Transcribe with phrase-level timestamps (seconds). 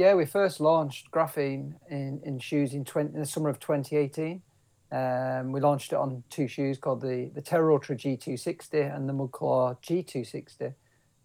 [0.00, 4.40] Yeah, we first launched graphene in, in shoes in, 20, in the summer of 2018.
[4.90, 9.12] Um, we launched it on two shoes called the, the Terra Ultra G260 and the
[9.12, 10.72] Mudclaw G260.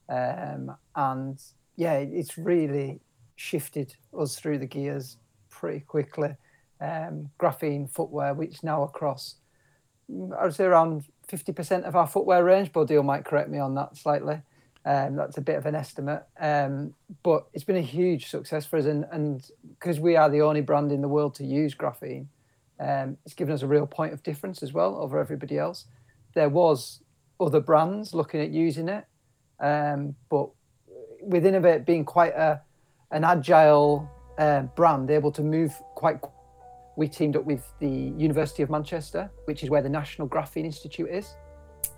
[0.10, 1.42] Um, and
[1.78, 3.00] yeah, it's really
[3.38, 5.16] shifted us through the gears
[5.50, 6.36] pretty quickly.
[6.82, 9.36] Um, graphene footwear, which now across,
[10.38, 12.74] I would say around 50% of our footwear range.
[12.74, 14.42] Bodil might correct me on that slightly.
[14.88, 18.78] Um, that's a bit of an estimate, um, but it's been a huge success for
[18.78, 19.44] us, and
[19.80, 22.28] because we are the only brand in the world to use graphene,
[22.80, 25.86] um, it's given us a real point of difference as well over everybody else.
[26.36, 27.02] There was
[27.40, 29.06] other brands looking at using it,
[29.60, 30.50] um, but
[31.20, 32.62] with Inov-8 being quite a
[33.12, 36.20] an agile uh, brand, able to move quite.
[36.98, 41.10] We teamed up with the University of Manchester, which is where the National Graphene Institute
[41.10, 41.36] is,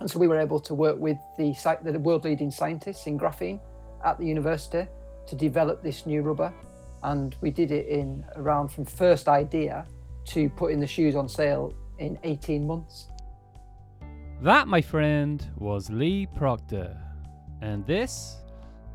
[0.00, 3.60] and so we were able to work with the, the world leading scientists in graphene
[4.04, 4.88] at the university
[5.26, 6.52] to develop this new rubber.
[7.02, 9.86] And we did it in around from first idea
[10.26, 13.08] to putting the shoes on sale in 18 months.
[14.40, 16.96] That, my friend, was Lee Procter.
[17.60, 18.36] And this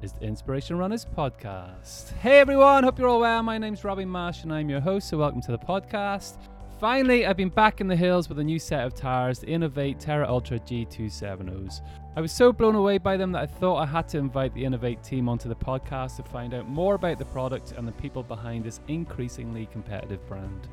[0.01, 2.13] is the Inspiration Runners podcast.
[2.19, 3.43] Hey everyone, hope you're all well.
[3.43, 6.37] My name's Robbie Marsh and I'm your host, so welcome to the podcast.
[6.79, 9.99] Finally, I've been back in the hills with a new set of tires, the Inov-8
[9.99, 11.81] Terra Ultra G270s.
[12.15, 14.63] I was so blown away by them that I thought I had to invite the
[14.63, 18.21] Inov-8 team onto the podcast to find out more about the product and the people
[18.21, 20.67] behind this increasingly competitive brand.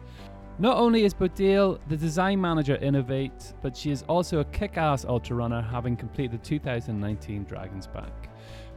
[0.58, 4.78] Not only is Bodil the design manager at Inov-8, but she is also a kick
[4.78, 8.29] ass ultra runner, having completed the 2019 Dragon's Back.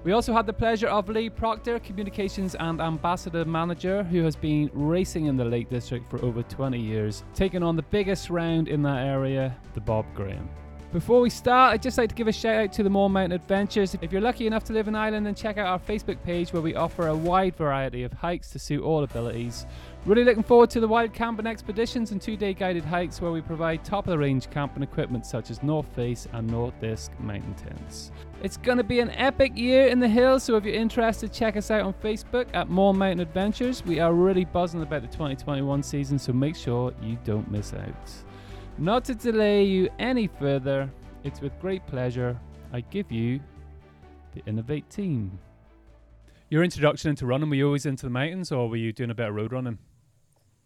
[0.04, 4.70] We also had the pleasure of Lee Procter, Communications and Ambassador Manager, who has been
[4.74, 8.82] racing in the Lake District for over 20 years, taking on the biggest round in
[8.82, 10.50] that area, the Bob Graham.
[10.92, 13.32] Before we start, I'd just like to give a shout out to the Mourne Mountain
[13.32, 13.96] Adventures.
[14.02, 16.62] If you're lucky enough to live in Ireland, then check out our Facebook page where
[16.62, 19.66] we offer a wide variety of hikes to suit all abilities.
[20.06, 23.40] Really looking forward to the wild camping expeditions and two day guided hikes where we
[23.40, 28.12] provide top of the range camping equipment such as North Face and Nordisk mountain tents.
[28.42, 31.56] It's going to be an epic year in the hills, so if you're interested, check
[31.56, 33.82] us out on Facebook at Mourne Mountain Adventures.
[33.86, 38.12] We are really buzzing about the 2021 season, so make sure you don't miss out.
[38.78, 40.92] Not to delay you any further,
[41.24, 42.38] it's with great pleasure
[42.74, 43.40] I give you
[44.36, 45.40] the Inov-8 team.
[46.50, 49.16] Your introduction into running, were you always into the mountains or were you doing a
[49.16, 49.80] bit of road running?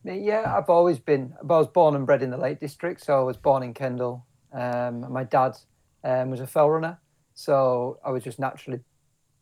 [0.07, 1.33] Yeah, I've always been.
[1.41, 4.25] I was born and bred in the Lake District, so I was born in Kendal.
[4.53, 5.57] Um, my dad
[6.03, 6.99] um, was a fell runner,
[7.33, 8.79] so I was just naturally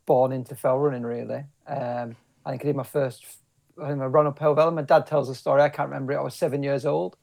[0.06, 1.04] born into fell running.
[1.04, 2.16] Really, um,
[2.46, 3.26] I think I did my first
[3.82, 4.74] I, think I run up Helvellyn.
[4.74, 5.62] My dad tells the story.
[5.62, 6.18] I can't remember it.
[6.18, 7.16] I was seven years old,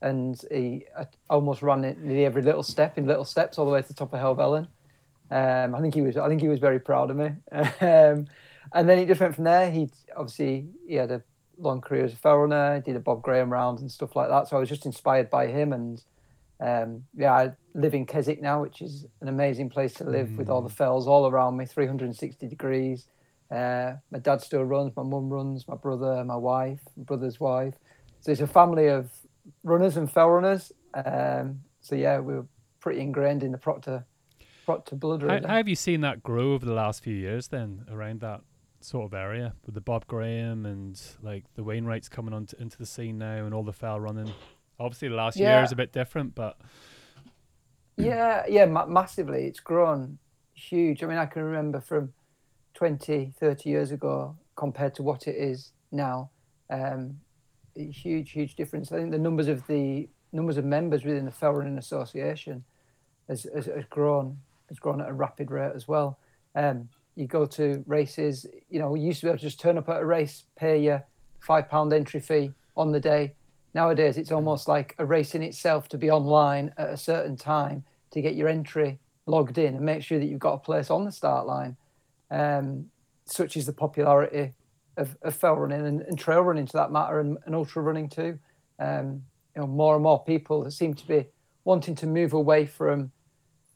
[0.00, 0.86] and he
[1.28, 3.94] almost ran it nearly every little step in little steps all the way to the
[3.94, 4.68] top of Helvellyn.
[5.30, 7.32] Um, I think he was I think he was very proud of me.
[7.52, 8.26] um,
[8.72, 9.70] and then he just went from there.
[9.70, 11.22] He obviously he had a
[11.58, 14.48] long career as a fell runner, did a Bob Graham round and stuff like that.
[14.48, 15.72] So I was just inspired by him.
[15.72, 16.02] And
[16.60, 20.36] um, yeah, I live in Keswick now, which is an amazing place to live mm.
[20.36, 20.76] with all the mm.
[20.76, 23.06] fells all around me, 360 degrees.
[23.50, 27.74] Uh, my dad still runs, my mum runs, my brother, my wife, my brother's wife.
[28.20, 29.10] So it's a family of
[29.62, 30.72] runners and fell runners.
[30.94, 32.46] Um, so yeah, we were
[32.80, 34.04] pretty ingrained in the Procter
[34.64, 35.22] Procter blood.
[35.22, 38.40] How, how, have you seen that grow over the last few years then around that
[38.86, 42.78] sort of area with the Bob Graham and like the Wainwrights coming on t- into
[42.78, 44.32] the scene now and all the fell running?
[44.78, 45.56] Obviously, the last yeah.
[45.56, 46.58] year is a bit different, but
[47.96, 49.46] yeah, yeah, ma- massively.
[49.46, 50.18] It's grown
[50.54, 51.02] huge.
[51.02, 52.12] I mean, I can remember from
[52.74, 56.30] 20, 30 years ago compared to what it is now.
[56.70, 57.18] Um,
[57.74, 58.92] huge, huge difference.
[58.92, 62.64] I think the numbers of the numbers of members within the Fell Running Association
[63.28, 66.18] has, has, has grown has grown at a rapid rate as well.
[66.54, 69.78] Um, you go to races, you know, we used to be able to just turn
[69.78, 71.04] up at a race, pay your
[71.40, 73.32] five pound entry fee on the day.
[73.74, 77.84] Nowadays, it's almost like a race in itself to be online at a certain time
[78.12, 81.04] to get your entry logged in and make sure that you've got a place on
[81.04, 81.76] the start line.
[82.30, 82.86] Um,
[83.24, 84.52] such is the popularity
[84.96, 88.08] of, of fell running and, and, trail running, to that matter, and, and ultra running
[88.08, 88.38] too.
[88.78, 89.22] Um,
[89.54, 91.26] you know, more and more people seem to be
[91.64, 93.10] wanting to move away from,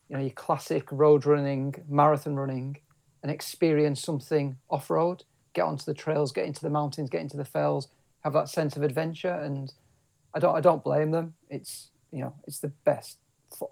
[0.09, 2.76] you know, your classic road running, marathon running,
[3.22, 5.25] and experience something off road.
[5.52, 7.88] Get onto the trails, get into the mountains, get into the fells,
[8.25, 9.34] have that sense of adventure.
[9.34, 9.72] And
[10.34, 11.34] I don't, I don't blame them.
[11.49, 13.19] It's, you know, it's the best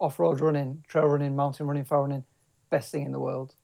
[0.00, 2.24] off road running, trail running, mountain running, fell running,
[2.70, 3.54] best thing in the world.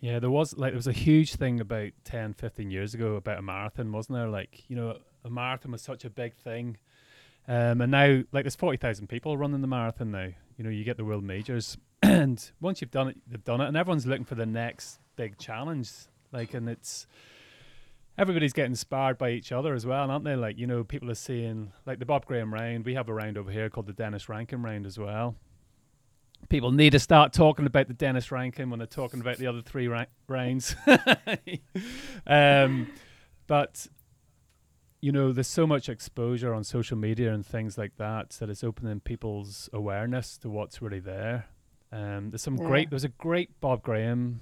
[0.00, 3.38] Yeah, there was like there was a huge thing about 10, 15 years ago about
[3.38, 4.28] a marathon, wasn't there?
[4.28, 6.76] Like, you know, a marathon was such a big thing.
[7.48, 10.28] Um, and now like there's 40,000 people running the marathon now.
[10.56, 13.68] You know, you get the world majors and once you've done it, they've done it
[13.68, 15.90] and everyone's looking for the next big challenge.
[16.32, 17.06] Like and it's
[18.16, 20.34] everybody's getting inspired by each other as well, aren't they?
[20.36, 22.84] Like, you know, people are seeing like the Bob Graham round.
[22.86, 25.34] We have a round over here called the Denis Rankin round as well.
[26.48, 29.60] People need to start talking about the Denis Rankin when they're talking about the other
[29.60, 30.74] three ra- rounds.
[32.26, 32.88] um,
[33.46, 33.86] but
[35.00, 38.64] you know, there's so much exposure on social media and things like that that it's
[38.64, 41.46] opening people's awareness to what's really there.
[41.92, 42.66] Um, there's some Yeah.
[42.66, 42.90] great.
[42.90, 44.40] There's a great Bob Graham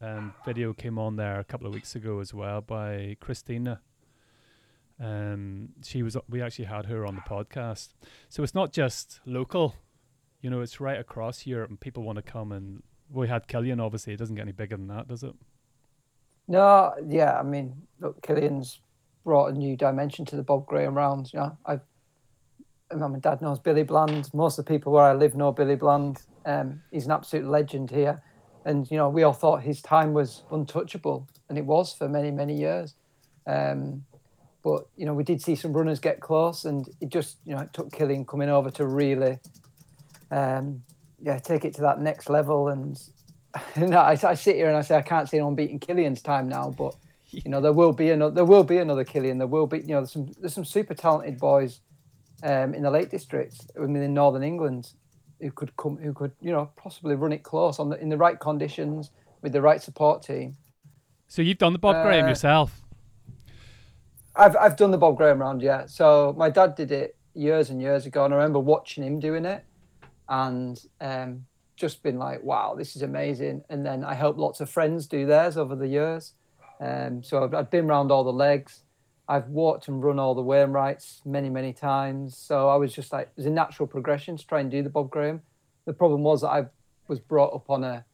[0.00, 3.80] um, video came on there a couple of weeks ago as well by Christina.
[4.98, 6.16] Um, she was.
[6.28, 7.94] We actually had her on the podcast,
[8.28, 9.74] so it's not just local.
[10.42, 12.82] You know, it's right across Europe, and people want to come and.
[13.12, 13.80] We had Kilian.
[13.80, 15.34] Obviously, it doesn't get any bigger than that, does it?
[16.46, 18.80] No, yeah, I mean, look, Kilian's
[19.24, 21.32] brought a new dimension to the Bob Graham rounds.
[21.32, 21.80] You know, I,
[22.90, 24.32] my mum and dad knows Billy Bland.
[24.34, 26.22] Most of the people where I live know Billy Bland.
[26.44, 28.22] Um, he's an absolute legend here,
[28.70, 32.30] and you know, we all thought his time was untouchable, and it was for many,
[32.30, 32.94] many years.
[33.46, 34.04] Um,
[34.62, 37.62] but you know, we did see some runners get close, and it just you know,
[37.62, 39.38] it took Kilian coming over to really,
[40.30, 40.82] um,
[41.20, 42.68] yeah, take it to that next level.
[42.68, 42.98] And
[43.76, 46.48] know, I, I sit here and I say I can't see anyone beating Kilian's time
[46.48, 46.94] now, but
[47.30, 49.38] you know there will be another there will be another Kilian.
[49.38, 51.80] There will be you know there's some there's some super talented boys
[52.42, 54.92] um, in the Lake District I mean in Northern England
[55.40, 58.16] who could come who could you know possibly run it close on the in the
[58.16, 59.10] right conditions
[59.42, 60.56] with the right support team.
[61.28, 62.82] So you've done the Bob Graham Uh, yourself.
[64.36, 65.86] I've I've done the Bob Graham round, yeah.
[65.86, 69.44] So my dad did it years and years ago, and I remember watching him doing
[69.44, 69.64] it,
[70.28, 71.46] and um,
[71.76, 73.64] just been like, wow, this is amazing.
[73.70, 76.34] And then I helped lots of friends do theirs over the years.
[76.80, 78.82] Um, so I've, I've been around all the legs.
[79.30, 82.36] I've walked and run all the Wainwrights many, many times.
[82.36, 84.90] So I was just like, it was a natural progression to try and do the
[84.90, 85.40] Bob Graham.
[85.84, 86.66] The problem was that I
[87.06, 88.04] was brought up on a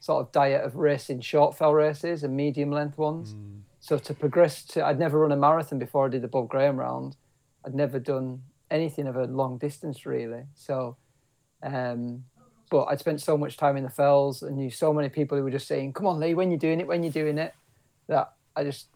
[0.00, 3.34] sort of diet of racing short fell races and medium length ones.
[3.80, 6.76] So to progress to, I'd never run a marathon before I did the Bob Graham
[6.76, 7.16] round.
[7.64, 10.42] I'd never done anything of a long distance really.
[10.54, 10.98] So,
[11.62, 12.24] um,
[12.70, 15.44] but I'd spent so much time in the fells and knew so many people who
[15.44, 17.54] were just saying, "Come on, Lee, when you're doing it, when you're doing it,"
[18.08, 18.88] that I just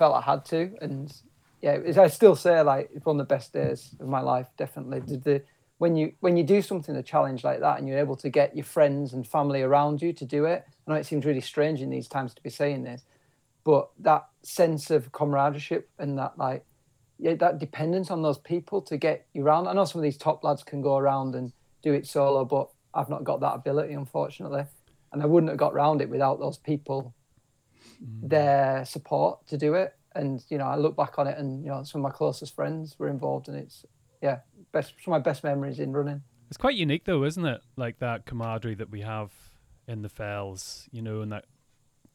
[0.00, 0.72] felt I had to.
[0.80, 1.14] And
[1.60, 4.46] yeah, I still say like it's one of the best days of my life.
[4.56, 5.42] Definitely, the, the
[5.76, 8.56] when you when you do something a challenge like that and you're able to get
[8.56, 10.64] your friends and family around you to do it.
[10.66, 13.02] I know it seems really strange in these times to be saying this,
[13.62, 16.64] but that sense of camaraderie and that like
[17.18, 19.68] yeah, that dependence on those people to get you around.
[19.68, 22.70] I know some of these top lads can go around and do it solo, but
[22.94, 24.64] I've not got that ability, unfortunately.
[25.12, 27.14] And I wouldn't have got round it without those people,
[28.22, 29.94] their support to do it.
[30.14, 32.54] And, you know, I look back on it and, you know, some of my closest
[32.54, 33.84] friends were involved and it's,
[34.22, 34.38] yeah,
[34.72, 36.22] best, some of my best memories in running.
[36.48, 37.60] It's quite unique though, isn't it?
[37.76, 39.32] Like that camaraderie that we have
[39.86, 41.44] in the fells, you know, and that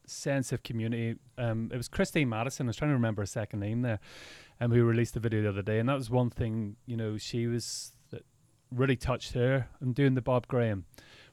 [0.06, 1.16] sense of community.
[1.38, 2.68] Um, it was Christine Madison.
[2.68, 4.00] I was trying to remember her second name there,
[4.60, 6.78] um, we released the video the other day, and that was one thing.
[6.86, 8.26] You know, she was that
[8.72, 10.86] really touched her and doing the Bob Graham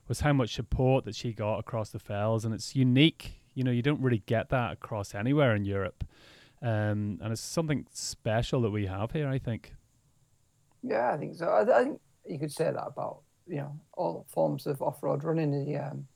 [0.08, 3.41] was how much support that she got across the fells, and it's unique.
[3.54, 6.04] You know, you don't really get that across anywhere in Europe,
[6.62, 9.28] um, and it's something special that we have here.
[9.28, 9.74] I think.
[10.82, 11.46] Yeah, I think so.
[11.46, 15.50] I, I think you could say that about you know all forms of off-road running.
[15.50, 16.06] The um,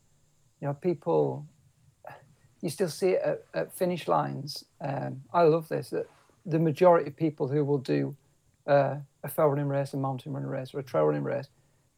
[0.60, 1.46] you know people,
[2.62, 4.64] you still see it at, at finish lines.
[4.80, 5.90] Um, I love this.
[5.90, 6.06] That
[6.46, 8.16] the majority of people who will do
[8.66, 11.48] uh, a fell running race, a mountain running race, or a trail running race,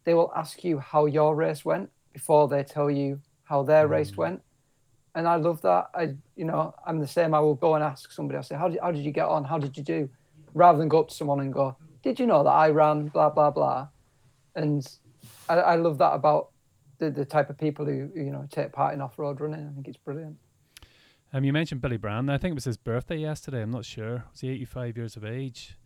[0.04, 4.16] they will ask you how your race went before they tell you how their race
[4.16, 4.42] went.
[5.18, 5.88] And I love that.
[5.94, 7.34] I, you know, I'm the same.
[7.34, 8.38] I will go and ask somebody.
[8.38, 9.42] I say, how did, how did you get on?
[9.42, 10.08] How did you do?
[10.54, 13.28] Rather than go up to someone and go, did you know that I ran blah
[13.28, 13.88] blah blah?
[14.54, 14.86] And
[15.48, 16.50] I, I love that about
[16.98, 19.66] the, the type of people who who, you know take part in off road running.
[19.68, 20.36] I think it's brilliant.
[21.32, 22.30] Um, you mentioned Billy Brown.
[22.30, 23.60] I think it was his birthday yesterday.
[23.62, 24.24] I'm not sure.
[24.30, 25.76] Was he 85 years of age?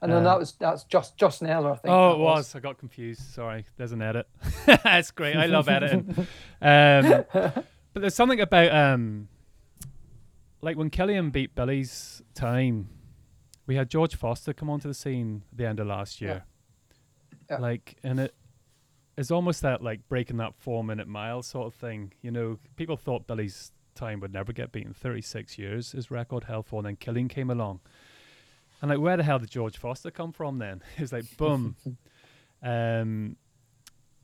[0.00, 1.72] And then Um, that was that's just Joss Naylor.
[1.72, 1.92] I think.
[1.92, 2.54] Oh, it was.
[2.54, 3.22] I got confused.
[3.22, 3.66] Sorry.
[3.76, 4.28] There's an edit.
[4.66, 5.34] That's great.
[5.36, 6.28] I love editing.
[6.62, 7.24] Um,
[7.96, 9.26] but there's something about um,
[10.60, 12.90] like when Kilian beat Billy's time,
[13.66, 16.44] we had George Foster come onto the scene at the end of last year.
[17.48, 17.56] Yeah.
[17.56, 18.34] Like, and it
[19.16, 22.12] is almost that like breaking that four minute mile sort of thing.
[22.20, 24.92] You know, people thought Billy's time would never get beaten.
[24.92, 27.80] 36 years his record held for, and then Kilian came along.
[28.82, 30.82] And like, where the hell did George Foster come from then?
[30.98, 31.76] it's like, boom.
[32.62, 33.36] um,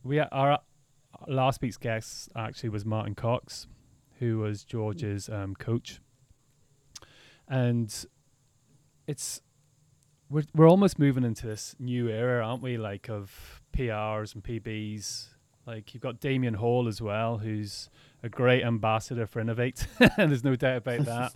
[0.04, 0.58] we our
[1.28, 3.66] last week's guest actually was Martin Cox,
[4.18, 6.00] who was George's um, coach,
[7.48, 8.06] and
[9.06, 9.40] it's
[10.30, 12.76] we're we're almost moving into this new era, aren't we?
[12.76, 15.28] Like of PRs and PBs.
[15.66, 17.88] Like you've got Damian Hall as well, who's
[18.22, 20.16] a great ambassador for Inov-8.
[20.16, 21.32] There's no doubt about that.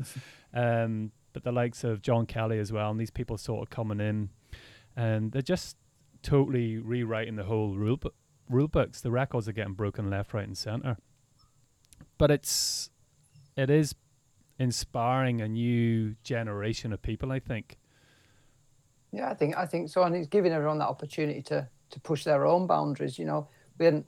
[0.54, 4.00] um, but the likes of John Kelly as well, and these people sort of coming
[4.00, 4.30] in,
[4.96, 5.76] and they're just
[6.22, 8.14] totally rewriting the whole rule book.
[8.48, 10.96] Rule books, the records are getting broken left, right, and center.
[12.18, 12.90] But it's
[13.56, 13.94] it is
[14.58, 17.32] inspiring a new generation of people.
[17.32, 17.78] I think.
[19.12, 22.24] Yeah, I think I think so, and it's giving everyone that opportunity to to push
[22.24, 23.18] their own boundaries.
[23.18, 23.48] You know,
[23.78, 24.06] we hadn't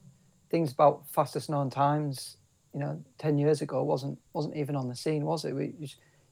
[0.50, 2.37] things about fastest known times.
[2.75, 5.54] You know, ten years ago wasn't wasn't even on the scene, was it?
[5.54, 5.88] We you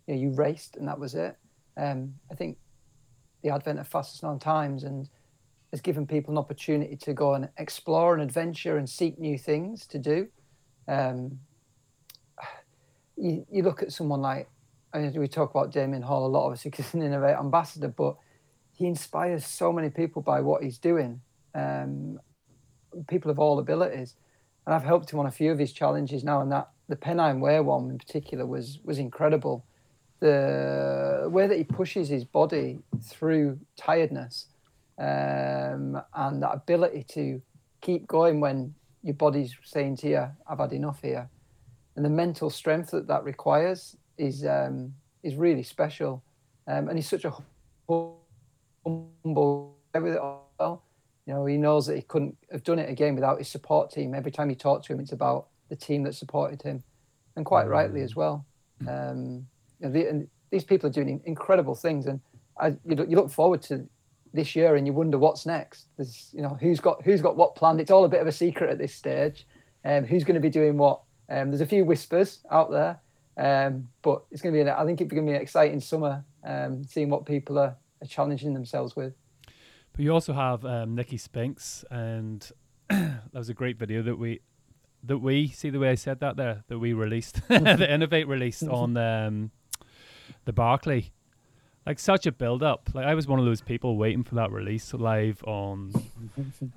[0.08, 1.36] know, you raced and that was it.
[1.76, 2.58] Um, I think
[3.42, 5.08] the advent of fastest known times and
[5.76, 9.86] has given people an opportunity to go and explore and adventure and seek new things
[9.86, 10.26] to do.
[10.88, 11.38] Um,
[13.14, 14.48] you, you look at someone like,
[14.94, 17.88] I mean, we talk about Damian Hall a lot, obviously, because he's an Inov-8 ambassador,
[17.88, 18.16] but
[18.72, 21.20] he inspires so many people by what he's doing.
[21.54, 22.20] Um,
[23.06, 24.14] people of all abilities,
[24.64, 26.40] and I've helped him on a few of his challenges now.
[26.40, 29.66] And that the Pennine Way one in particular was was incredible.
[30.20, 34.46] The way that he pushes his body through tiredness,
[34.98, 37.42] um, and that ability to
[37.80, 41.28] keep going when your body's saying to you, "I've had enough here,"
[41.96, 46.22] and the mental strength that that requires is um, is really special.
[46.68, 47.32] Um, and he's such a
[47.88, 50.82] humble with it all.
[51.26, 54.14] You know, he knows that he couldn't have done it again without his support team.
[54.14, 56.82] Every time you talk to him, it's about the team that supported him,
[57.34, 58.46] and quite rightly as well.
[58.88, 59.46] Um,
[59.80, 62.20] you know, the, and these people are doing incredible things, and
[62.58, 63.88] I, you, look, you look forward to
[64.32, 65.86] this year, and you wonder what's next.
[65.96, 67.80] There's, you know, who's got who's got what planned.
[67.80, 69.46] It's all a bit of a secret at this stage.
[69.84, 71.00] Um, who's going to be doing what?
[71.28, 72.98] Um, there's a few whispers out there,
[73.36, 74.60] um, but it's going to be.
[74.62, 77.76] An, I think it's going to be an exciting summer, um, seeing what people are,
[78.02, 79.14] are challenging themselves with.
[79.92, 82.48] But you also have um, Nicky Spinks, and
[82.88, 84.40] that was a great video that we
[85.04, 88.62] that we see the way I said that there that we released the Inov-8 released
[88.68, 89.50] on um,
[90.44, 91.12] the Barkley.
[91.86, 92.90] Like such a build up.
[92.94, 95.92] Like I was one of those people waiting for that release live on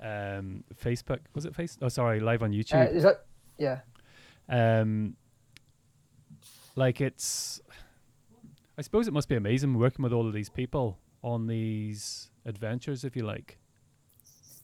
[0.00, 1.18] um, Facebook.
[1.34, 1.76] Was it face?
[1.82, 2.86] Oh, sorry, live on YouTube.
[2.86, 3.24] Uh, is that
[3.58, 3.80] yeah?
[4.48, 5.16] Um,
[6.76, 7.60] like it's.
[8.78, 13.04] I suppose it must be amazing working with all of these people on these adventures,
[13.04, 13.58] if you like.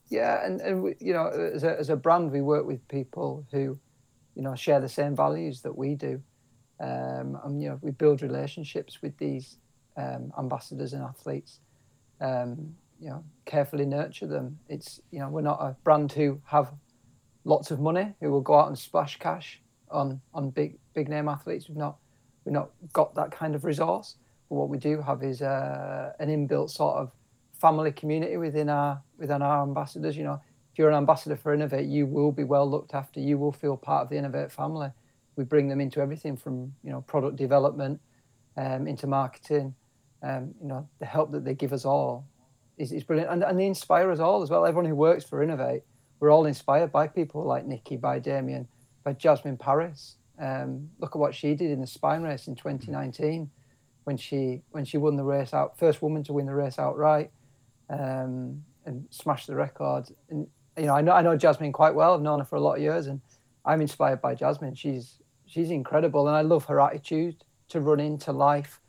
[0.09, 3.45] Yeah, and, and we, you know, as a, as a brand, we work with people
[3.51, 3.77] who,
[4.33, 6.21] you know, share the same values that we do,
[6.79, 9.57] um, and you know, we build relationships with these
[9.97, 11.59] um, ambassadors and athletes.
[12.21, 14.57] Um, you know, carefully nurture them.
[14.69, 16.71] It's you know, we're not a brand who have
[17.43, 19.61] lots of money who will go out and splash cash
[19.91, 21.67] on on big big name athletes.
[21.67, 21.97] We've not
[22.45, 24.15] we've not got that kind of resource.
[24.49, 27.11] But what we do have is uh, an inbuilt sort of
[27.59, 30.15] family community within our within our ambassadors.
[30.15, 33.19] You know, if you're an ambassador for Inov-8, you will be well looked after.
[33.19, 34.89] You will feel part of the Inov-8 family.
[35.35, 37.99] We bring them into everything from you know product development
[38.55, 39.75] um, into marketing.
[40.23, 42.25] Um, you know, the help that they give us all
[42.77, 44.65] is, is brilliant, and, and they inspire us all as well.
[44.65, 45.81] Everyone who works for Inov-8,
[46.19, 48.67] we're all inspired by people like Nicky, by Damian,
[49.03, 50.15] by Jasmin Paris.
[50.39, 53.49] Um, look at what she did in the spine race in 2019
[54.07, 57.29] when she when she won the race out, first woman to win the race outright
[57.89, 60.07] um, and smashed the record.
[60.29, 60.47] And
[60.77, 62.13] you know, I know I know Jasmin quite well.
[62.13, 63.19] I've known her for a lot of years, and
[63.65, 64.75] I'm inspired by Jasmin.
[64.75, 68.79] She's she's incredible, and I love her attitude to run into life.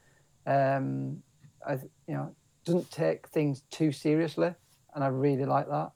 [0.48, 1.22] Um,
[1.66, 1.74] I,
[2.06, 4.54] you know, doesn't take things too seriously,
[4.94, 5.90] and I really like that.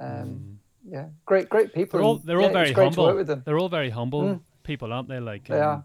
[0.00, 0.56] Um, mm.
[0.90, 1.98] Yeah, great, great people.
[1.98, 3.24] They're all, they're all very humble.
[3.24, 4.40] They're all very humble mm.
[4.62, 5.20] people, aren't they?
[5.20, 5.84] Like they are.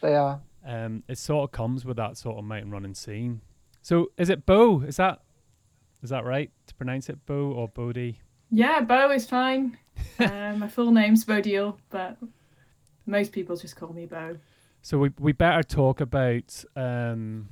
[0.00, 0.40] They are.
[0.64, 3.42] Um, it sort of comes with that sort of mountain running scene.
[3.82, 4.80] So, is it Bo?
[4.80, 5.20] Is that
[6.02, 8.20] is that right to pronounce it, Bo or Bodhi?
[8.50, 9.78] Yeah, Bo is fine.
[10.18, 12.16] um, my full name's Bodil, but
[13.06, 14.36] most people just call me Bo.
[14.82, 16.64] So we we better talk about.
[16.76, 17.48] Um,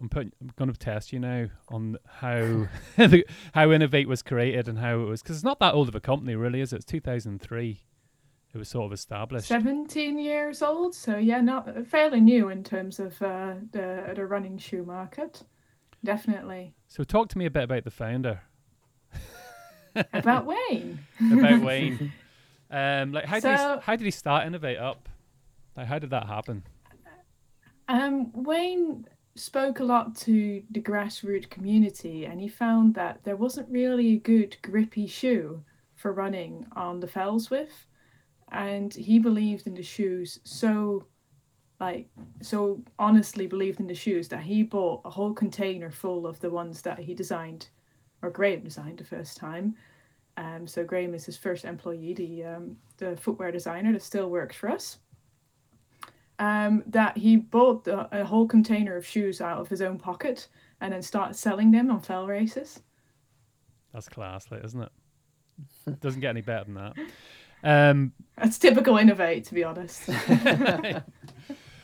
[0.00, 0.32] I'm putting.
[0.40, 2.38] I'm going to test you now on how
[2.96, 3.24] the,
[3.54, 6.00] how Inov-8 was created and how it was because it's not that old of a
[6.00, 6.76] company, really, is it?
[6.76, 7.84] It's 2003.
[8.54, 9.48] It was sort of established.
[9.48, 14.58] 17 years old, so yeah, not fairly new in terms of uh, the the running
[14.58, 15.42] shoe market
[16.04, 16.74] definitely.
[16.88, 18.42] So talk to me a bit about the founder.
[20.12, 21.00] about Wayne.
[21.32, 22.12] about Wayne.
[22.70, 25.08] Um, like how so, did he, how did he start Inov-8 Up?
[25.76, 26.62] Like how did that happen?
[27.88, 33.68] Um, Wayne spoke a lot to the grassroots community, and he found that there wasn't
[33.70, 35.62] really a good grippy shoe
[35.96, 37.86] for running on the fells with,
[38.50, 41.06] and he believed in the shoes so
[41.80, 42.08] like
[42.40, 46.48] so honestly believed in the shoes that he bought a whole container full of the
[46.48, 47.68] ones that he designed
[48.22, 49.74] or Graham designed the first time.
[50.36, 54.56] Um, so Graham is his first employee, the um, the footwear designer that still works
[54.56, 54.98] for us.
[56.42, 60.48] Um, that he bought the, a whole container of shoes out of his own pocket
[60.80, 62.80] and then started selling them on fell races.
[63.92, 66.00] That's class, isn't it?
[66.00, 66.94] Doesn't get any better than that.
[67.62, 70.06] Um, That's typical Inov-8, to be honest.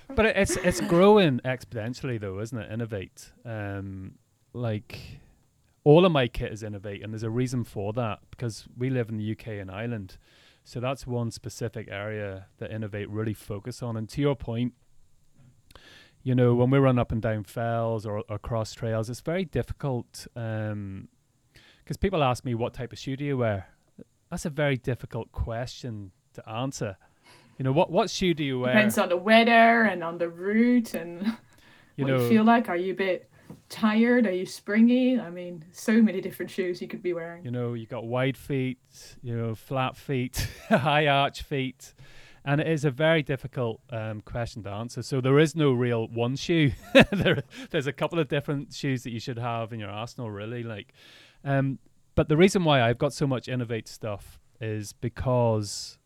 [0.17, 2.69] but it's it's growing exponentially, though, isn't it?
[2.69, 3.31] Inov-8.
[3.45, 4.15] Um,
[4.53, 5.21] like
[5.85, 9.09] all of my kit is Inov-8, and there's a reason for that because we live
[9.09, 10.19] in the UK and Ireland,
[10.69, 13.97] so that's one specific area that Inov-8 really focus on.
[13.97, 14.75] And to your point,
[16.23, 19.47] you know, when we run up and down fells or, or cross trails, it's very
[19.47, 21.09] difficult um,
[21.83, 23.69] because people ask me what type of shoe do you wear.
[24.31, 26.99] That's a very difficult question to answer.
[27.57, 28.75] You know, what what shoe do you wear?
[28.75, 31.23] Depends on the weather and on the route and
[31.97, 32.69] you what know, you feel like.
[32.69, 33.31] Are you a bit
[33.69, 34.27] tired?
[34.27, 35.19] Are you springy?
[35.19, 37.45] I mean, so many different shoes you could be wearing.
[37.45, 38.79] You know, you've got wide feet,
[39.23, 41.95] you know, flat feet, high arch feet,
[42.45, 45.03] and it is a very difficult um, question to answer.
[45.03, 46.73] So there is no real one shoe.
[47.13, 50.63] there, there's a couple of different shoes that you should have in your arsenal, really.
[50.63, 50.93] Like,
[51.45, 51.79] um,
[52.15, 55.99] but the reason why I've got so much Inov-8 stuff is because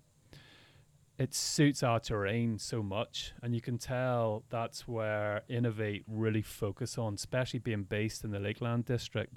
[1.19, 6.99] it suits our terrain so much, and you can tell that's where Inov-8 really focus
[6.99, 9.37] on, especially being based in the Lakeland district.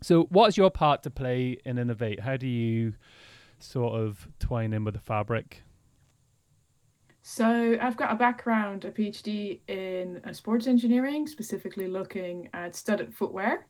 [0.00, 2.20] So, what's your part to play in Inov-8?
[2.20, 2.94] How do you
[3.58, 5.62] sort of twine in with the fabric?
[7.30, 13.14] So I've got a background, a PhD in uh, sports engineering, specifically looking at studded
[13.14, 13.66] footwear.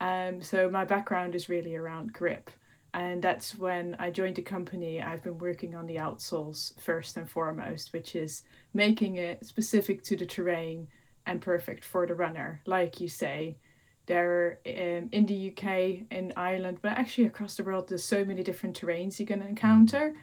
[0.00, 2.50] Um, so my background is really around grip.
[2.94, 5.02] And that's when I joined the company.
[5.02, 10.16] I've been working on the outsoles first and foremost, which is making it specific to
[10.16, 10.88] the terrain
[11.26, 12.60] and perfect for the runner.
[12.64, 13.58] Like you say,
[14.06, 18.42] there um, in the UK, in Ireland, but actually across the world, there's so many
[18.42, 20.14] different terrains you're going to encounter.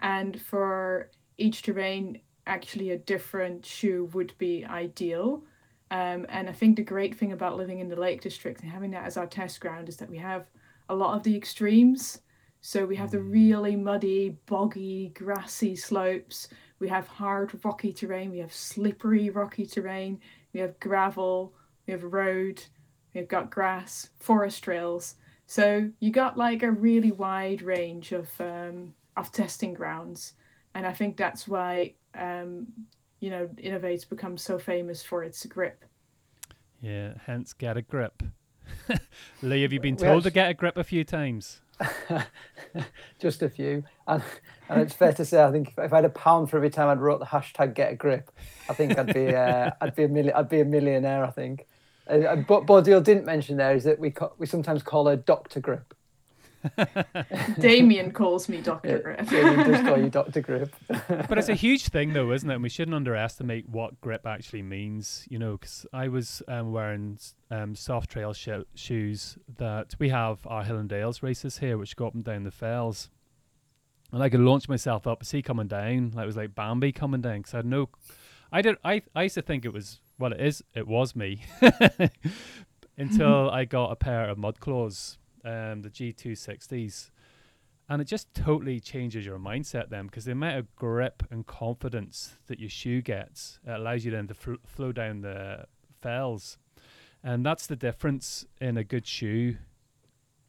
[0.00, 5.42] And for each terrain, actually a different shoe would be ideal.
[5.90, 8.92] Um, and I think the great thing about living in the Lake District and having
[8.92, 10.46] that as our test ground is that we have
[10.88, 12.20] a lot of the extremes.
[12.60, 16.48] So we have the really muddy, boggy, grassy slopes.
[16.78, 18.30] We have hard, rocky terrain.
[18.30, 20.20] We have slippery, rocky terrain.
[20.52, 21.54] We have gravel.
[21.86, 22.62] We have road.
[23.14, 25.14] We've got grass, forest trails.
[25.46, 30.34] So you got like a really wide range of um, of testing grounds,
[30.74, 32.66] and I think that's why um,
[33.20, 35.84] you know Inov-8's become so famous for its grip.
[36.80, 38.22] Yeah, hence get a grip.
[39.42, 41.60] Lee, have you been told to get a grip a few times?
[43.18, 43.84] just a few.
[44.06, 44.22] And,
[44.68, 46.70] and it's fair to say, I think if, if I had a pound for every
[46.70, 48.30] time I'd wrote the hashtag get a grip,
[48.68, 51.24] I think I'd be uh, I'd be a million I'd be a millionaire.
[51.24, 51.66] I think.
[52.08, 55.60] Uh, but Bodil didn't mention there is that we ca- we sometimes call her Doctor
[55.60, 55.94] Grip.
[57.58, 59.28] Damian calls me Doctor Grip.
[59.28, 60.74] Damian does call you Doctor Grip.
[61.08, 62.54] but it's a huge thing, though, isn't it?
[62.54, 65.26] And we shouldn't underestimate what grip actually means.
[65.30, 67.18] You know, because I was um, wearing
[67.50, 71.96] um, soft trail sho- shoes that we have our Hill and Dales races here, which
[71.96, 73.10] go up and down the fells.
[74.12, 77.20] And I could launch myself up, see coming down, like it was like Bambi coming
[77.20, 77.38] down.
[77.38, 77.88] Because I had no,
[78.52, 81.42] I did, I, I used to think it was, well, it is, it was me,
[82.98, 87.10] until I got a pair of mud claws, um, the G260s
[87.88, 92.36] and it just totally changes your mindset then because the amount of grip and confidence
[92.48, 95.66] that your shoe gets it allows you then to fl- flow down the
[96.02, 96.58] fells.
[97.22, 99.56] And that's the difference in a good shoe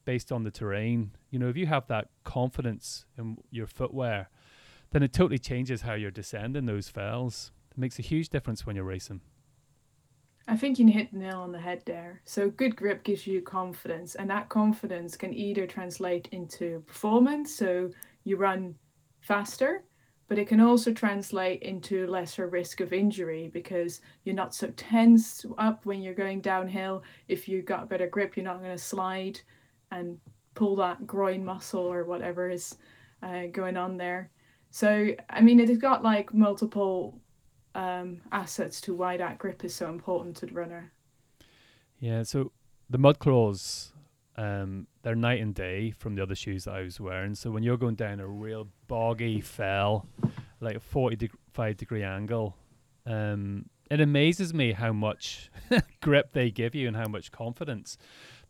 [0.06, 1.12] based on the terrain.
[1.30, 4.30] You know if you have that confidence in your footwear
[4.92, 7.52] then it totally changes how you're descending those fells.
[7.72, 9.22] It makes a huge difference when you're racing
[10.48, 12.22] I think you hit the nail on the head there.
[12.24, 17.90] So good grip gives you confidence, and that confidence can either translate into performance, so
[18.24, 18.76] you run
[19.20, 19.84] faster,
[20.30, 25.46] but it can also translate into lesser risk of injury because you're not so tense
[25.58, 27.04] up when you're going downhill.
[27.28, 29.40] If you've got better grip, you're not going to slide
[29.92, 30.18] and
[30.54, 32.78] pull that groin muscle or whatever is
[33.22, 34.32] uh, going on there.
[34.70, 37.22] So I mean, it has got like multiple
[37.78, 40.92] um, assets to why that grip is so important to the runner.
[42.00, 42.52] Yeah, so
[42.90, 43.94] the mud claws,
[44.36, 47.36] um, they're night and day from the other shoes that I was wearing.
[47.36, 50.08] So when you're going down a real boggy fell,
[50.60, 52.58] like a 45 degree angle,
[53.06, 55.52] um, it amazes me how much
[56.02, 57.98] grip they give you and how much confidence.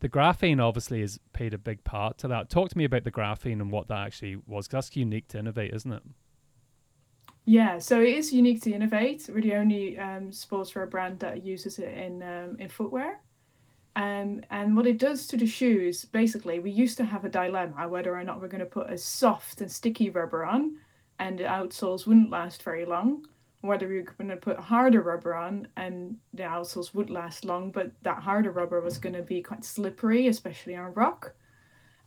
[0.00, 2.48] The graphene obviously has played a big part to that.
[2.48, 4.68] Talk to me about the graphene and what that actually was.
[4.68, 6.02] that's unique to Inov-8, isn't it?
[7.48, 9.30] Yeah, so it is unique to Inov-8.
[9.30, 13.20] We're the only um, sportswear brand that uses it in um, in footwear.
[13.96, 17.88] Um, and what it does to the shoes, basically, we used to have a dilemma
[17.88, 20.76] whether or not we're going to put a soft and sticky rubber on,
[21.20, 23.24] and the outsoles wouldn't last very long,
[23.62, 27.92] whether we're going to put harder rubber on and the outsoles would last long, but
[28.02, 31.32] that harder rubber was going to be quite slippery, especially on rock.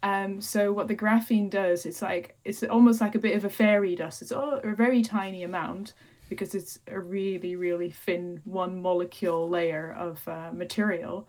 [0.04, 3.50] Um, so what the graphene does, it's like it's almost like a bit of a
[3.50, 4.22] fairy dust.
[4.22, 5.94] It's all, a very tiny amount
[6.30, 11.28] because it's a really really thin one molecule layer of uh, material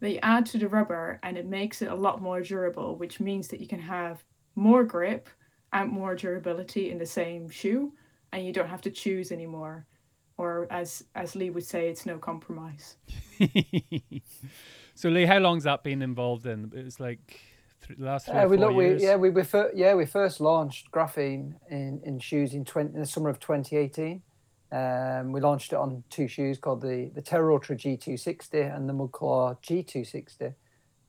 [0.00, 3.20] that you add to the rubber, and it makes it a lot more durable, which
[3.20, 5.28] means that you can have more grip
[5.72, 7.92] and more durability in the same shoe,
[8.32, 9.86] and you don't have to choose anymore.
[10.36, 12.96] Or as as Lee would say, it's no compromise.
[14.94, 16.72] so Lee, how long's that been involved in?
[16.74, 17.40] It's like
[17.86, 19.02] th- last three Yeah, we look, we, years.
[19.02, 23.00] yeah, we, we fir- yeah, we first launched graphene in, in shoes in, 20, in
[23.00, 24.22] the summer of 2018.
[24.72, 28.92] Um, we launched it on two shoes called the, the Terra Ultra G260 and the
[28.92, 30.54] Mudclaw G260.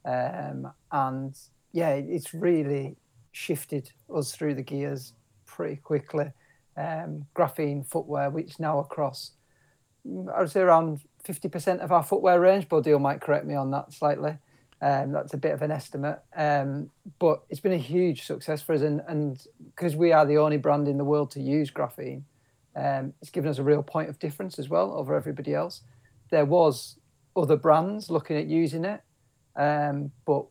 [0.05, 1.35] Um, and
[1.71, 2.95] yeah, it's really
[3.31, 5.13] shifted us through the gears
[5.45, 6.31] pretty quickly.
[6.77, 9.31] Um, graphene footwear, which now across,
[10.05, 13.91] I would say around 50% of our footwear range, Bodil might correct me on that
[13.93, 14.37] slightly.
[14.85, 18.75] Um, that's a bit of an estimate, um, but it's been a huge success for
[18.75, 22.21] us, and because we are the only brand in the world to use graphene,
[22.75, 25.81] um, it's given us a real point of difference as well over everybody else.
[26.29, 26.97] There was
[27.35, 29.01] other brands looking at using it,
[29.55, 30.45] um, but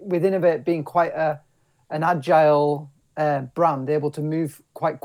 [0.00, 1.42] with Inov-8 being quite a
[1.90, 4.96] an agile uh, brand, able to move quite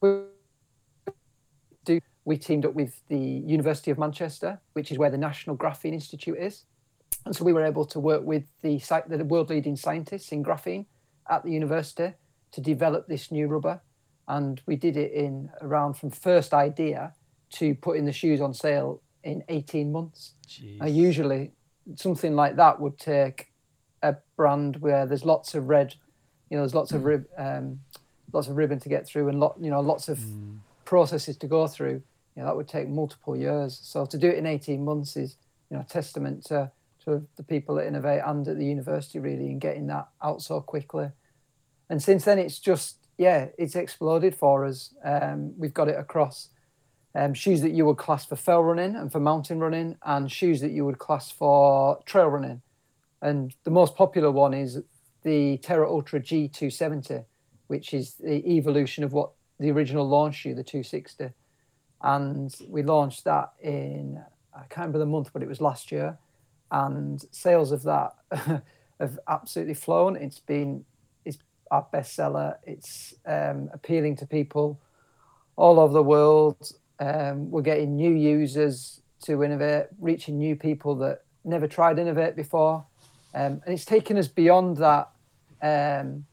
[0.00, 0.24] quickly,
[2.24, 6.36] we teamed up with the University of Manchester, which is where the National Graphene Institute
[6.36, 6.64] is.
[7.24, 8.78] And so we were able to work with the,
[9.08, 10.86] the world leading scientists in graphene
[11.28, 12.14] at the university
[12.52, 13.80] to develop this new rubber.
[14.26, 17.14] And we did it in around from first idea
[17.54, 20.34] to putting the shoes on sale in 18 months.
[20.46, 20.94] Jeez.
[20.94, 21.52] Usually
[21.96, 23.48] something like that would take
[24.02, 25.94] a brand where there's lots of red,
[26.50, 27.80] you know, there's lots of rib, um,
[28.32, 30.58] lots of ribbon to get through and lot, you know, lots of Mm.
[30.84, 32.02] processes to go through.
[32.36, 33.78] You know, that would take multiple years.
[33.82, 35.36] So to do it in 18 months is,
[35.70, 36.70] you know, a testament to,
[37.08, 40.60] to the people at Inov-8 and at the university really in getting that out so
[40.60, 41.10] quickly.
[41.90, 44.94] And since then, it's just, yeah, it's exploded for us.
[45.04, 46.50] Um, we've got it across
[47.14, 50.60] um, shoes that you would class for fell running and for mountain running, and shoes
[50.60, 52.62] that you would class for trail running.
[53.22, 54.80] And the most popular one is
[55.24, 57.24] the Terra Ultra G270,
[57.66, 61.30] which is the evolution of what the original launch shoe, the 260.
[62.02, 64.22] And we launched that in,
[64.54, 66.18] I can't remember the month, but it was last year.
[66.70, 68.14] And sales of that
[69.00, 70.16] have absolutely flown.
[70.16, 70.84] It's been
[71.24, 71.38] it's
[71.70, 72.56] our bestseller.
[72.64, 74.80] It's um, appealing to people
[75.56, 76.72] all over the world.
[77.00, 82.84] Um, we're getting new users to Inov-8, reaching new people that never tried Inov-8 before.
[83.34, 85.10] Um, and it's taken us beyond that.
[85.60, 86.26] Um,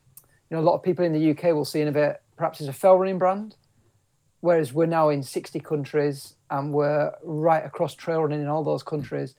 [0.49, 2.73] you know, a lot of people in the UK will see Inov-8 perhaps as a
[2.73, 3.55] fell running brand,
[4.41, 8.83] whereas we're now in 60 countries and we're right across trail running in all those
[8.83, 9.35] countries.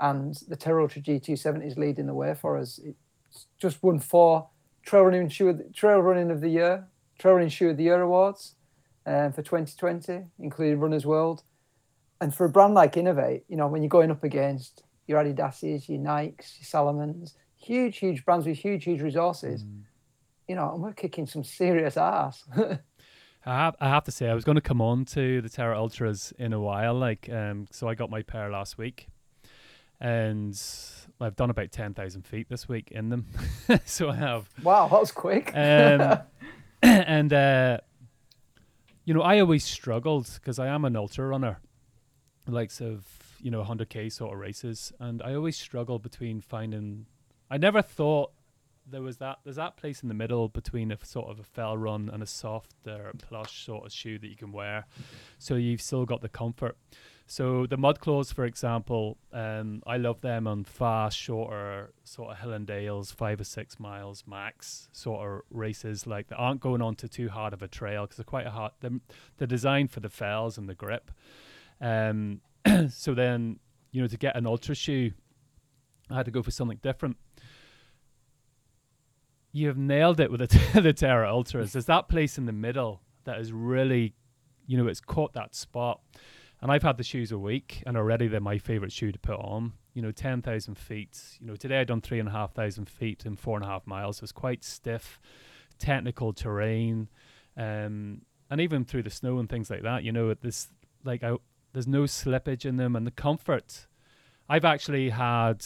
[0.00, 2.80] And the Terra Ultra G270 is leading the way for us.
[2.82, 4.48] It's just won four
[4.84, 7.84] trail running shoe of the, trail running of the year, trail running shoe of the
[7.84, 8.54] year awards
[9.06, 11.42] um, for 2020, including Runners World.
[12.20, 15.88] And for a brand like Inov-8, you know, when you're going up against your Adidas's,
[15.88, 19.82] your Nikes, your Salomons, huge, huge brands with huge, huge resources, Mm.
[20.48, 22.44] you know, and we're kicking some serious ass.
[23.46, 25.78] I have, I have to say, I was going to come on to the Terra
[25.78, 26.94] Ultras in a while.
[26.94, 29.08] Like, um, so I got my pair last week,
[30.04, 30.60] and
[31.18, 33.26] I've done about ten thousand feet this week in them.
[33.86, 35.50] so I have, wow, that was quick.
[35.56, 36.18] um,
[36.82, 37.78] and uh,
[39.06, 41.58] you know, I always struggled because I am an ultra runner,
[42.46, 43.06] likes of
[43.40, 47.06] you know 100k sort of races, and I always struggle between finding.
[47.50, 48.32] I never thought
[48.86, 51.78] there was that there's that place in the middle between a sort of a fell
[51.78, 54.84] run and a soft or plush sort of shoe that you can wear,
[55.38, 56.76] so you've still got the comfort.
[57.26, 62.38] So the mud claws, for example, um, I love them on fast, shorter sort of
[62.38, 66.82] hill and dales, five or six miles max sort of races, like that aren't going
[66.82, 68.72] on to too hard of a trail because they're quite a hard.
[68.80, 69.00] They're,
[69.38, 71.10] they're designed for the fells and the grip.
[71.80, 72.42] Um,
[72.90, 73.58] so then,
[73.90, 75.12] you know, to get an ultra shoe,
[76.10, 77.16] I had to go for something different.
[79.50, 81.72] You have nailed it with the, the Terra Ultras.
[81.72, 84.14] There's that place in the middle that is really,
[84.66, 86.00] you know, it's caught that spot.
[86.64, 89.38] And I've had the shoes a week, and already they're my favorite shoe to put
[89.38, 89.74] on.
[89.92, 91.20] You know, ten thousand feet.
[91.38, 93.68] You know, today I've done three and a half thousand feet in four and a
[93.68, 94.22] half miles.
[94.22, 95.20] It's quite stiff,
[95.78, 97.10] technical terrain,
[97.54, 100.04] um, and even through the snow and things like that.
[100.04, 100.68] You know, this
[101.04, 101.36] like I,
[101.74, 103.86] there's no slippage in them, and the comfort.
[104.48, 105.62] I've actually had.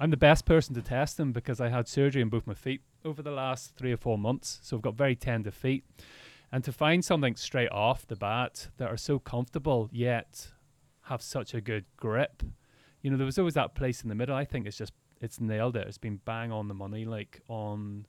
[0.00, 2.80] I'm the best person to test them because I had surgery in both my feet
[3.04, 5.84] over the last three or four months, so I've got very tender feet.
[6.54, 10.52] And to find something straight off the bat that are so comfortable yet
[11.06, 12.44] have such a good grip.
[13.02, 14.36] You know, there was always that place in the middle.
[14.36, 15.88] I think it's just it's nailed it.
[15.88, 18.06] It's been bang on the money, like on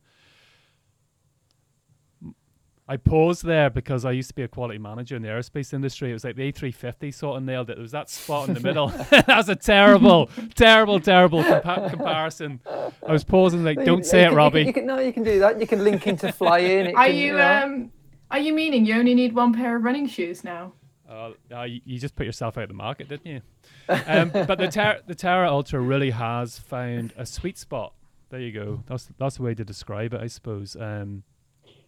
[2.88, 6.12] I paused there because I used to be a quality manager in the aerospace industry.
[6.12, 7.78] It was like the A350 sort of nailed it.
[7.78, 8.90] There was that spot in the middle.
[9.10, 12.60] that was a terrible, terrible, terrible compa- comparison.
[13.08, 14.60] I was pausing like, No, don't you- say you it, can- Robbie.
[14.60, 15.60] You can, you can, no, you can do that.
[15.60, 16.86] You can link into flying.
[16.86, 17.64] It Are can, you know.
[17.64, 17.92] um
[18.36, 20.74] are you meaning you only need one pair of running shoes now?
[21.10, 23.42] Uh, uh, you, just put yourself out of the market, didn't you?
[23.88, 27.94] Um, but the Terra, the Terra Ultra really has found a sweet spot.
[28.30, 28.84] There you go.
[28.88, 30.76] That's that's the way to describe it, I suppose.
[30.76, 31.24] Um,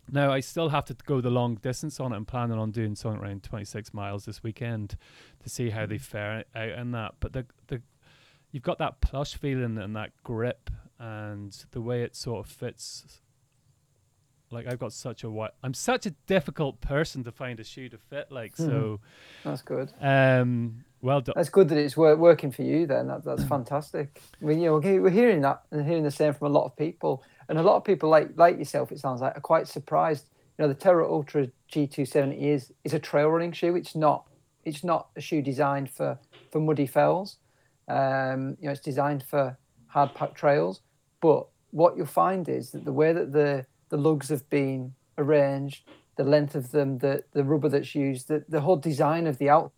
[0.10, 2.15] now I still have to go the long distance on it.
[2.15, 4.95] I'm planning on doing something around 26 miles this weekend
[5.43, 7.15] to see how they fare out in that.
[7.19, 7.81] But the the
[8.53, 13.19] you've got that plush feeling and that grip and the way it sort of fits.
[14.51, 17.89] Like I've got such a wi- I'm such a difficult person to find a shoe
[17.89, 18.31] to fit.
[18.31, 18.99] Like so.
[19.43, 19.91] That's good.
[19.99, 21.33] Um, well done.
[21.36, 22.88] That's good that it's wor- working for you.
[22.88, 24.21] Then that, that's fantastic.
[24.41, 26.65] I mean, you know, we're we're hearing that and hearing the same from a lot
[26.65, 28.91] of people, and a lot of people like like yourself.
[28.91, 30.27] It sounds like are quite surprised.
[30.57, 33.75] You know, the Terra Ultra G270 is is a trail running shoe.
[33.75, 34.27] It's not
[34.63, 36.17] it's not a shoe designed for
[36.51, 37.38] for muddy fells.
[37.89, 39.57] Um, you know, it's designed for
[39.88, 40.81] hard packed trails.
[41.21, 45.84] But what you'll find is that the way that the the lugs have been arranged,
[46.15, 49.50] the length of them, the the rubber that's used, the, the whole design of the
[49.50, 49.71] out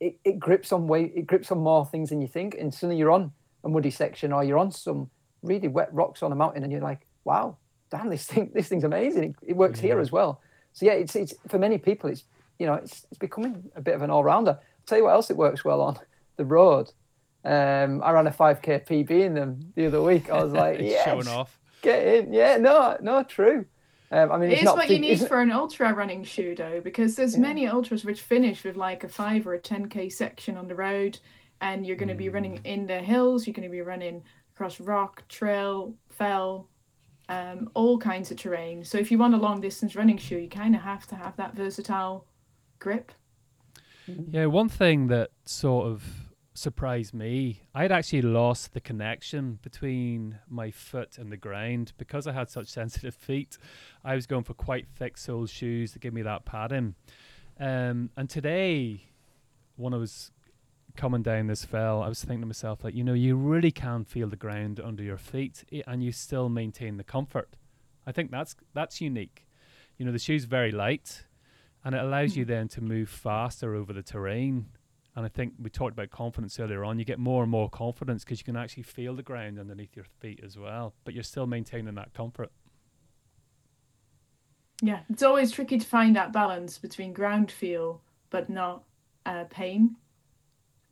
[0.00, 2.96] it, it grips on way it grips on more things than you think and suddenly
[2.96, 3.32] you're on
[3.64, 5.10] a muddy section or you're on some
[5.42, 7.56] really wet rocks on a mountain and you're like wow
[7.90, 9.22] damn this thing this thing's amazing.
[9.24, 10.40] It, it works here as well.
[10.72, 12.24] So yeah it's it's for many people it's
[12.58, 14.58] you know it's, it's becoming a bit of an all-rounder.
[14.86, 15.98] Tell you what else it works well on
[16.36, 16.90] the road
[17.44, 20.90] um i ran a 5k pb in them the other week i was like It's
[20.92, 21.58] yes, showing off.
[21.82, 23.64] get in yeah no no true
[24.12, 26.24] um, i mean It it's is not what you need isn't- for an ultra running
[26.24, 27.40] shoe though, because there's Yeah.
[27.42, 30.74] many ultras which finish with like a five or a ten K section on the
[30.74, 31.18] road
[31.60, 32.66] and you're gonna be running Mm.
[32.66, 34.22] in the hills, you're gonna be running
[34.54, 36.68] across rock, trail, fell,
[37.28, 38.82] um, all kinds of terrain.
[38.84, 41.54] So if you want a long distance running shoe, you kinda have to have that
[41.54, 42.26] versatile
[42.80, 43.12] grip.
[44.06, 46.19] Yeah, one thing that sort of
[46.54, 52.32] surprised me, I'd actually lost the connection between my foot and the ground because I
[52.32, 53.58] had such sensitive feet.
[54.04, 56.94] I was going for quite thick sole shoes to give me that padding.
[57.58, 59.04] Um, and today,
[59.76, 60.32] when I was
[60.96, 64.04] coming down this fell, I was thinking to myself, like, you know, you really can
[64.04, 67.56] feel the ground under your feet and you still maintain the comfort.
[68.06, 69.46] I think that's that's unique.
[69.98, 71.26] You know, the shoe's very light
[71.84, 74.66] and it allows you then to move faster over the terrain.
[75.16, 76.98] And I think we talked about confidence earlier on.
[76.98, 80.06] You get more and more confidence because you can actually feel the ground underneath your
[80.20, 82.50] feet as well, but you're still maintaining that comfort.
[84.82, 88.84] Yeah, it's always tricky to find that balance between ground feel but not
[89.26, 89.96] uh, pain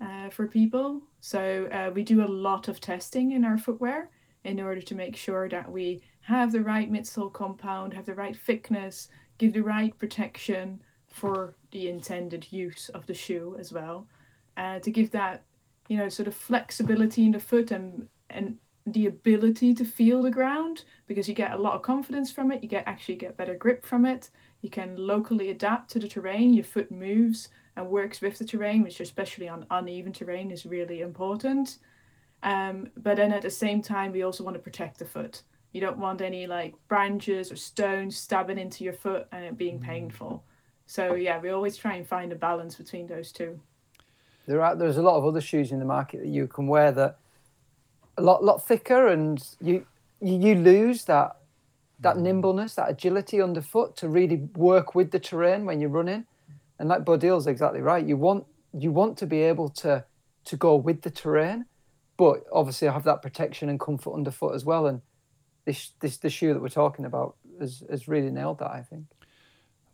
[0.01, 1.01] uh, for people.
[1.21, 4.11] So uh, we do a lot of testing in our footwear
[4.45, 8.37] in order to make sure that we have the right midsole compound, have the right
[8.37, 10.81] thickness, give the right protection
[11.19, 14.07] for the intended use of the shoe as well,
[14.57, 15.43] uh, to give that
[15.89, 20.31] you know sort of flexibility in the foot and and the ability to feel the
[20.31, 23.55] ground because you get a lot of confidence from it you get actually get better
[23.55, 24.31] grip from it.
[24.63, 28.83] You can locally adapt to the terrain your foot moves and works with the terrain
[28.83, 31.79] which especially on uneven terrain is really important.
[32.43, 35.43] Um, but then at the same time we also want to protect the foot.
[35.73, 39.81] You don't want any like branches or stones stabbing into your foot and it being
[39.81, 40.45] painful
[40.89, 43.61] so yeah we always try and find a balance between those two
[44.49, 46.91] There are there's a lot of other shoes in the market that you can wear
[46.93, 47.19] that
[48.19, 49.87] a lot lot thicker, and you
[50.21, 51.37] you, you lose that
[52.01, 52.23] that mm.
[52.23, 56.27] nimbleness, that agility underfoot to really work with the terrain when you're running.
[56.79, 58.05] And like Bodil's exactly right.
[58.05, 60.05] You want you want to be able to
[60.47, 61.67] to go with the terrain,
[62.17, 64.87] but obviously have that protection and comfort underfoot as well.
[64.87, 65.03] And
[65.65, 68.71] this this the shoe that we're talking about has has really nailed that.
[68.71, 69.05] I think.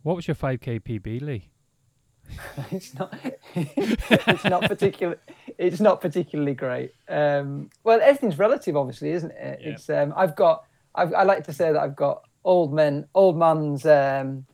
[0.05, 1.49] What was your 5k PB, Lee?
[2.71, 3.11] it's not
[3.55, 5.17] it's not particular
[5.59, 9.69] it's not particularly great um well everything's relative obviously isn't it Yeah.
[9.69, 10.63] it's um i've got
[10.95, 14.45] I've, i like to say that i've got old men old man's um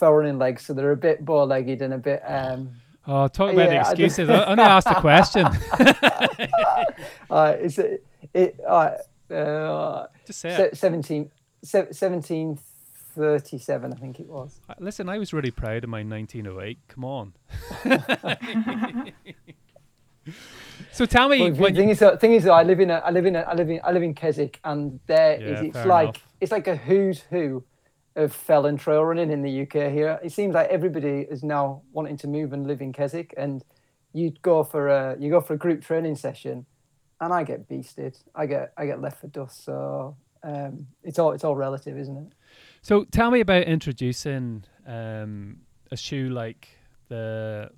[0.00, 2.70] running legs so they're a bit bow-legged and a bit um
[3.06, 4.30] Oh, talk about Yeah, the I just- excuses.
[4.30, 5.46] I only asked a question.
[7.30, 8.04] uh it's it,
[8.34, 8.90] it uh,
[9.32, 10.76] uh Just say se- it.
[10.76, 11.30] 17
[11.62, 11.88] se-
[13.16, 16.78] 1737 i think it was Uh, Listen, I was really proud of my 1908.
[16.88, 17.32] Come on.
[20.92, 22.90] so tell me, Well, the thing you, is, uh, thing is, though, I live in
[22.90, 25.60] a, I live in a, I live in, I live in Keswick, and there is,
[25.60, 26.26] Yeah, it's like, enough.
[26.40, 27.64] it's like a who's who
[28.16, 30.18] of fell and trail running in the UK here.
[30.24, 33.62] It seems like everybody is now wanting to move and live in Keswick, and
[34.12, 36.64] you go for a you go for a group training session,
[37.20, 38.18] and I get beasted.
[38.34, 39.64] I get I get left for dust.
[39.64, 42.32] So um, it's all it's all relative, isn't it?
[42.86, 45.56] So tell me about introducing um,
[45.90, 46.68] a shoe like
[47.08, 47.70] the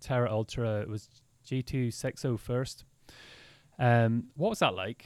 [0.00, 0.80] Terra Ultra.
[0.80, 1.10] It was
[1.46, 2.86] G260 first.
[3.78, 5.04] Um, what was that like?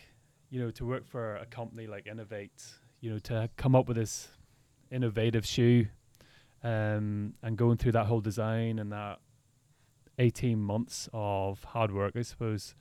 [0.51, 2.51] You know, to work for a company like Inov-8,
[3.01, 4.29] you know, to come up with this
[4.93, 5.89] innovative shoe
[6.63, 9.19] um, and going through that whole design and that
[10.21, 12.77] 18 months of hard work, I suppose.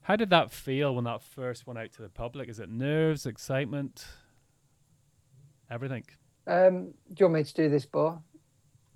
[0.00, 2.48] How did that feel when that first went out to the public?
[2.48, 4.06] Is it nerves, excitement,
[5.72, 6.04] everything?
[6.46, 8.22] Um, do you want me to do this, Bo?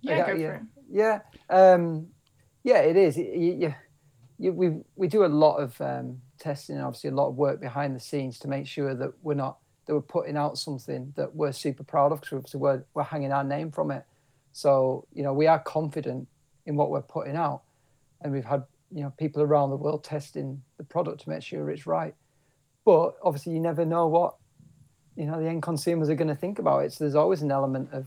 [0.02, 0.46] Yeah, got go you.
[0.46, 0.62] for it.
[0.90, 2.08] Yeah, um,
[2.62, 3.16] yeah, it is.
[3.16, 3.74] It, you, you,
[4.38, 7.60] you, we we do a lot of um, testing, and obviously a lot of work
[7.60, 11.34] behind the scenes to make sure that we're not that we're putting out something that
[11.34, 14.04] we're super proud of because we're we're hanging our name from it.
[14.52, 16.28] So you know we are confident
[16.66, 17.62] in what we're putting out,
[18.22, 21.70] and we've had you know people around the world testing the product to make sure
[21.70, 22.14] it's right.
[22.84, 24.36] But obviously, you never know what
[25.16, 26.92] you know the end consumers are going to think about it.
[26.92, 28.06] So there's always an element of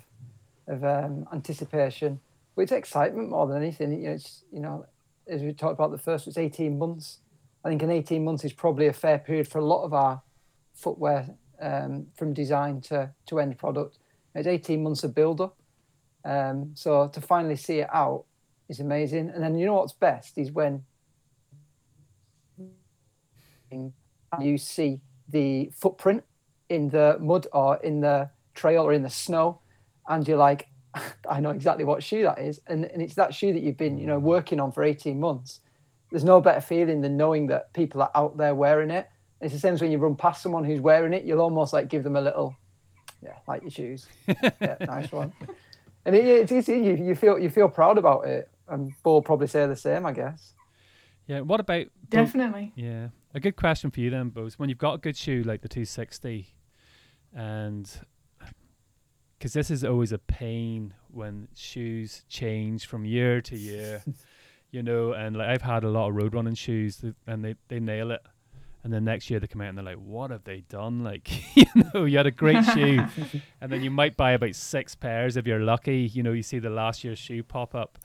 [0.67, 2.19] of um, anticipation,
[2.55, 3.91] but it's excitement more than anything.
[3.91, 4.85] You know, it's you know
[5.29, 7.19] as we talked about the first, it's 18 months.
[7.63, 10.21] I think an 18 months is probably a fair period for a lot of our
[10.73, 11.29] footwear
[11.61, 13.99] um, from design to, to end product.
[14.33, 15.57] It's 18 months of build up.
[16.25, 18.25] Um, so to finally see it out
[18.69, 19.29] is amazing.
[19.29, 20.83] And then you know what's best is when
[24.39, 26.23] you see the footprint
[26.69, 29.59] in the mud or in the trail or in the snow,
[30.07, 30.67] and you're like,
[31.29, 32.61] I know exactly what shoe that is.
[32.67, 35.59] And, and it's that shoe that you've been, you know, working on for 18 months.
[36.11, 39.07] There's no better feeling than knowing that people are out there wearing it.
[39.41, 41.87] It's the same as when you run past someone who's wearing it, you'll almost like
[41.87, 42.55] give them a little,
[43.21, 44.07] yeah, like your shoes.
[44.27, 45.31] yeah, nice one.
[46.05, 46.73] And it, it's easy.
[46.73, 48.49] You, you feel you feel proud about it.
[48.67, 50.53] And Bo will probably say the same, I guess.
[51.27, 51.41] Yeah.
[51.41, 52.73] What about Definitely.
[52.75, 54.57] Yeah, a good question for you then, Bose.
[54.57, 56.53] When you've got a good shoe like the 260,
[57.35, 57.89] and
[59.37, 64.03] because this is always a pain when shoes change from year to year,
[64.71, 67.55] you know, and like I've had a lot of road running shoes that, and they,
[67.69, 68.21] they nail it.
[68.83, 71.03] And then next year they come out and they're like, what have they done?
[71.09, 73.05] Like, you know, you had a great shoe
[73.61, 76.09] and then you might buy about six pairs if you're lucky.
[76.13, 77.97] You know, you see the last year's shoe pop up.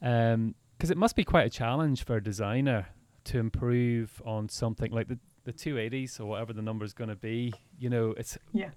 [0.00, 2.88] Um, because it must be quite a challenge for a designer
[3.24, 7.16] to improve on something like the the 280s or whatever the number is going to
[7.16, 7.52] be.
[7.78, 8.70] You know, it's Yeah.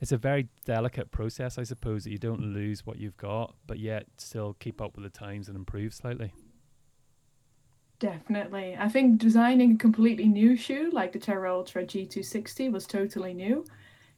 [0.00, 3.78] it's a very delicate process, I suppose, that you don't lose what you've got, but
[3.78, 6.32] yet still keep up with the times and improve slightly.
[7.98, 8.76] Definitely.
[8.78, 13.64] I think designing a completely new shoe like the Terra Ultra G260 was totally new.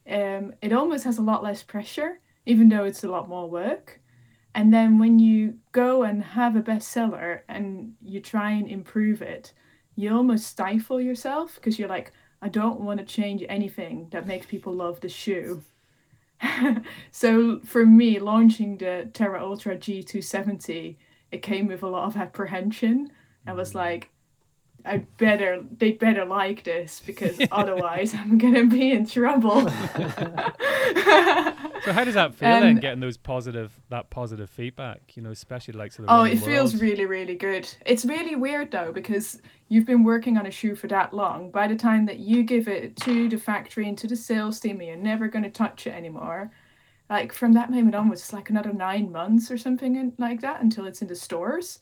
[0.08, 4.00] Um, it almost has a lot less pressure, even though it's a lot more work.
[4.54, 9.54] And then when you go and have a bestseller and you try and improve it,
[10.00, 14.46] you almost stifle yourself because you're like, I don't want to change anything that makes
[14.46, 15.62] people love the shoe.
[17.10, 20.96] so for me, launching the Terra Ultra G270,
[21.30, 23.12] it came with a lot of apprehension.
[23.46, 23.76] I was mm.
[23.76, 24.10] like,
[24.84, 29.60] I better they better like this because otherwise I'm gonna be in trouble.
[31.84, 35.16] So how does that feel then, Um, getting those positive that positive feedback?
[35.16, 37.68] You know, especially like to the Oh, it feels really, really good.
[37.86, 41.50] It's really weird though, because you've been working on a shoe for that long.
[41.50, 44.80] By the time that you give it to the factory and to the sales team,
[44.82, 46.50] you're never going to touch it anymore.
[47.08, 50.86] Like from that moment onwards, it's like another nine months or something like that until
[50.86, 51.80] it's in the stores.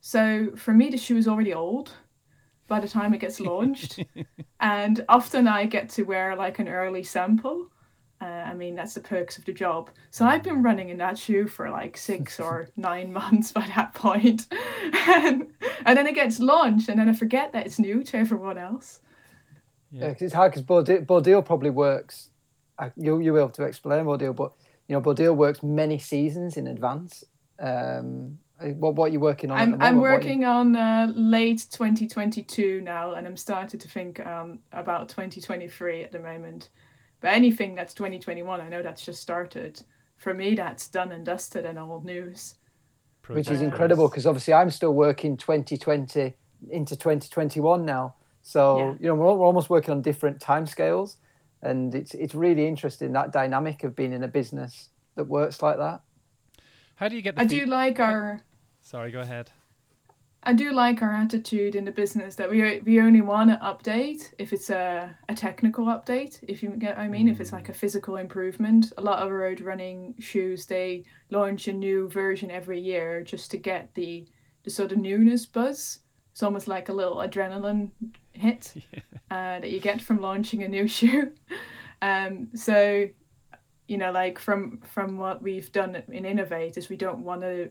[0.00, 1.92] So for me, the shoe is already old
[2.68, 3.98] by the time it gets launched.
[4.60, 7.68] and often I get to wear like an early sample.
[8.20, 9.88] Uh, I mean, that's the perks of the job.
[10.10, 13.94] So I've been running in that shoe for like six or nine months by that
[13.94, 14.46] point.
[15.08, 15.46] and,
[15.86, 19.00] and then it gets launched, and then I forget that it's new to everyone else.
[19.90, 22.28] Yeah, 'cause it's hard because Bodil, Bodil probably works.
[22.78, 24.52] uh, You you will have to explain Bodil, but
[24.86, 27.24] you know Bodil works many seasons in advance.
[27.58, 28.38] Um,
[28.76, 29.58] what what are you working on?
[29.58, 30.00] I'm, the I'm moment?
[30.02, 34.58] What are you- working on uh, late 2022 now, and I'm starting to think um,
[34.72, 36.68] about 2023 at the moment.
[37.20, 39.82] But anything that's 2021, I know that's just started.
[40.16, 42.54] For me, that's done and dusted and old news.
[43.28, 46.34] which is incredible because obviously I'm still working 2020
[46.70, 48.14] into 2021 now.
[48.42, 48.94] So Yeah.
[49.00, 51.16] you know we're, we're almost working on different timescales,
[51.62, 55.76] and it's it's really interesting that dynamic of being in a business that works like
[55.76, 56.00] that.
[56.96, 58.42] How do you get the I feed- do like our
[58.82, 59.50] Sorry, go ahead.
[60.42, 64.32] I do like our attitude in the business that we we only want to update
[64.38, 66.38] if it's a, a technical update.
[66.48, 67.32] If you get, what I mean, mm.
[67.32, 68.92] if it's like a physical improvement.
[68.96, 73.58] A lot of road running shoes they launch a new version every year just to
[73.58, 74.26] get the
[74.64, 76.00] the sort of newness buzz.
[76.32, 77.90] It's almost like a little adrenaline
[78.32, 79.00] hit yeah.
[79.30, 81.32] uh, that you get from launching a new shoe.
[82.00, 83.06] um, so,
[83.88, 87.70] you know, like from from what we've done in Inov-8 is we don't want to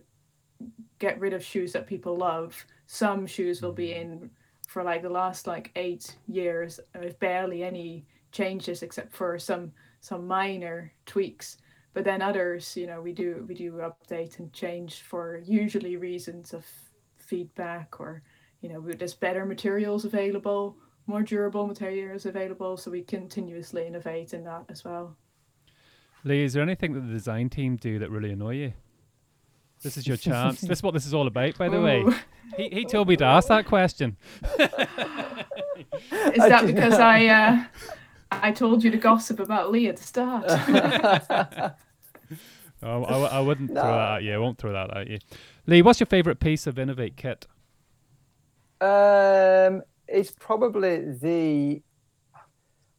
[1.00, 2.66] get rid of shoes that people love.
[2.86, 4.30] Some shoes will be in
[4.68, 9.72] for like the last like eight years with barely any changes except for some
[10.02, 11.58] some minor tweaks.
[11.94, 16.54] But then others, you know, we do we do update and change for usually reasons
[16.54, 16.66] of
[17.18, 18.22] feedback or
[18.62, 20.78] you know there's better materials available,
[21.08, 25.16] more durable materials available, so we continuously innovate in that as well.
[26.26, 28.74] Lee, is there anything that the design team do that really annoy you?
[29.82, 30.62] This is your chance.
[30.62, 31.84] this is what this is all about, by the Ooh.
[31.84, 32.06] way.
[32.58, 34.18] He, he told me to ask that question.
[34.60, 34.70] is
[36.38, 37.64] that because I uh,
[38.32, 40.46] I told you to gossip about Lee at the start?
[42.84, 43.82] oh, I, I wouldn't no.
[43.82, 44.34] throw that at you.
[44.34, 45.20] I won't throw that at you.
[45.68, 47.48] Lee, what's your favourite piece of Inov-8 kit?
[48.82, 51.82] Um, it's probably the.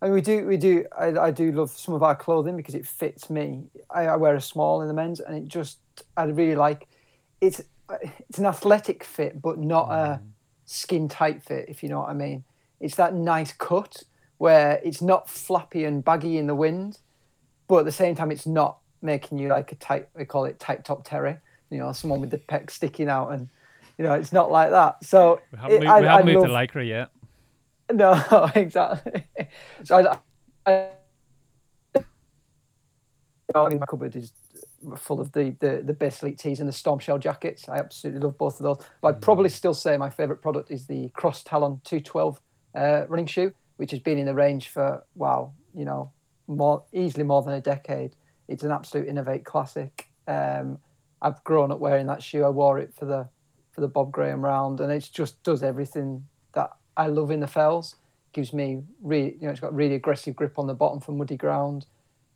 [0.00, 0.84] I mean, we do, we do.
[0.98, 3.64] I, I do love some of our clothing because it fits me.
[3.90, 5.78] I, I wear a small in the men's, and it just
[6.16, 6.88] I really like.
[7.40, 7.62] It's
[8.00, 10.22] it's an athletic fit, but not a mm.
[10.64, 12.44] skin tight fit, if you know what I mean.
[12.80, 14.04] It's that nice cut
[14.38, 16.98] where it's not flappy and baggy in the wind,
[17.68, 20.08] but at the same time, it's not making you like a tight.
[20.16, 21.36] We call it tight top terry.
[21.68, 23.48] You know, someone with the pec sticking out, and
[23.98, 25.04] you know, it's not like that.
[25.04, 27.10] So we haven't, it, moved, I, we haven't moved love, to lycra yet.
[27.94, 29.24] No, exactly.
[29.84, 30.20] So
[30.66, 30.88] I, I,
[33.54, 34.32] I my cupboard is
[34.96, 37.68] full of the the the best elite tees and the storm shell jackets.
[37.68, 38.86] I absolutely love both of those.
[39.00, 39.52] But I'd probably mm.
[39.54, 42.40] still say my favourite product is the Cross Talon 212
[42.74, 46.12] uh, running shoe, which has been in the range for wow, you know,
[46.46, 48.14] more easily more than a decade.
[48.48, 50.08] It's an absolute Inov-8 classic.
[50.26, 50.78] Um,
[51.22, 52.44] I've grown up wearing that shoe.
[52.44, 53.28] I wore it for the
[53.72, 56.24] for the Bob Graham round, and it just does everything
[57.00, 57.96] I love in the fells.
[58.32, 61.36] Gives me really, you know, it's got really aggressive grip on the bottom for muddy
[61.36, 61.86] ground,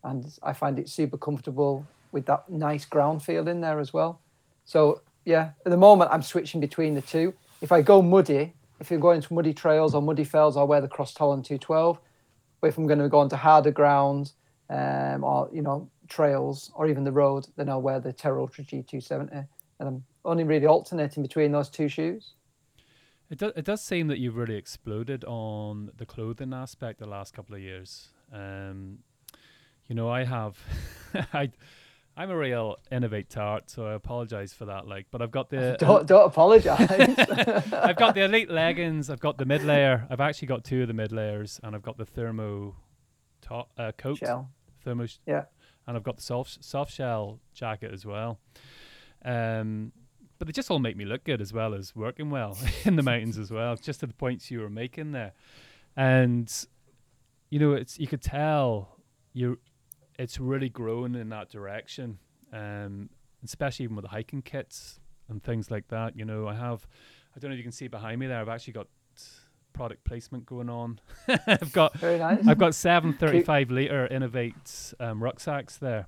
[0.02, 4.20] and I find it super comfortable with that nice ground feel in there as well.
[4.64, 7.34] So yeah, at the moment I'm switching between the two.
[7.60, 10.80] If I go muddy, if you're going to muddy trails or muddy fells, I'll wear
[10.80, 11.98] the Cross Talon 212.
[12.60, 14.32] But if I'm going to go onto harder ground
[14.70, 18.64] um, or you know trails or even the road, then I'll wear the Terra Ultra
[18.64, 19.46] G270.
[19.78, 22.32] And I'm only really alternating between those two shoes.
[23.34, 23.52] It does.
[23.56, 27.60] It does seem that you've really exploded on the clothing aspect the last couple of
[27.60, 28.10] years.
[28.32, 28.98] Um,
[29.88, 30.56] you know, I have,
[31.32, 31.50] I,
[32.16, 34.86] I'm a real Inov-8 tart, so I apologize for that.
[34.86, 36.88] Like, but I've got the don't don't apologize.
[37.72, 39.10] I've got the elite leggings.
[39.10, 40.06] I've got the mid layer.
[40.08, 42.76] I've actually got two of the mid layers, and I've got the thermo
[43.42, 44.18] top uh, coat.
[44.18, 44.48] Shell.
[44.84, 45.06] Thermo.
[45.06, 45.46] Sh- yeah.
[45.88, 48.38] And I've got the soft soft shell jacket as well.
[49.24, 49.90] Um,
[50.44, 53.02] but they just all make me look good as well as working well in the
[53.02, 53.76] mountains as well.
[53.76, 55.32] Just to the points you were making there,
[55.96, 56.52] and
[57.48, 58.98] you know, it's you could tell
[59.32, 59.58] you
[60.18, 62.18] it's really grown in that direction,
[62.52, 63.08] um,
[63.42, 66.14] especially even with the hiking kits and things like that.
[66.14, 66.86] You know, I have,
[67.34, 68.38] I don't know if you can see behind me there.
[68.38, 68.88] I've actually got
[69.72, 71.00] product placement going on.
[71.46, 72.46] I've got very nice.
[72.46, 76.06] I've got seven thirty-five liter Inov-8 um, rucksacks there.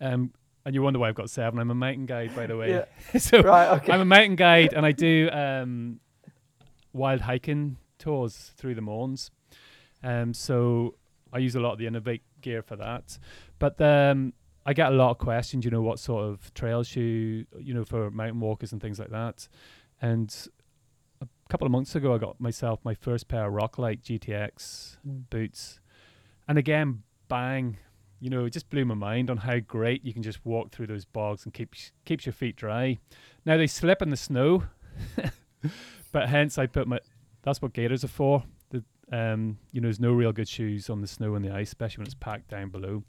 [0.00, 0.30] Um,
[0.66, 1.60] and you wonder why I've got seven.
[1.60, 2.70] I'm a mountain guide, by the way.
[2.70, 3.18] Yeah.
[3.20, 3.92] so right, okay.
[3.92, 6.00] I'm a mountain guide, and I do um,
[6.92, 9.30] wild hiking tours through the Mournes.
[10.02, 10.96] Um, so
[11.32, 13.16] I use a lot of the Inov-8 gear for that.
[13.60, 14.32] But um,
[14.66, 17.84] I get a lot of questions, you know, what sort of trail shoe, you know,
[17.84, 19.46] for mountain walkers and things like that.
[20.02, 20.34] And
[21.20, 25.30] a couple of months ago, I got myself my first pair of Rocklite GTX mm.
[25.30, 25.78] boots.
[26.48, 27.78] And again, bang,
[28.20, 30.86] you know, it just blew my mind on how great you can just walk through
[30.86, 32.98] those bogs and keep keeps your feet dry.
[33.44, 34.64] Now they slip in the snow,
[36.12, 37.00] but hence I put my.
[37.42, 38.44] That's what gaiters are for.
[38.70, 41.68] The Um, you know, there's no real good shoes on the snow and the ice,
[41.68, 43.04] especially when it's packed down below.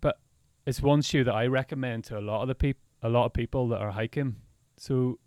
[0.00, 0.18] But
[0.66, 3.32] it's one shoe that I recommend to a lot of the people, a lot of
[3.32, 4.36] people that are hiking.
[4.76, 5.18] So,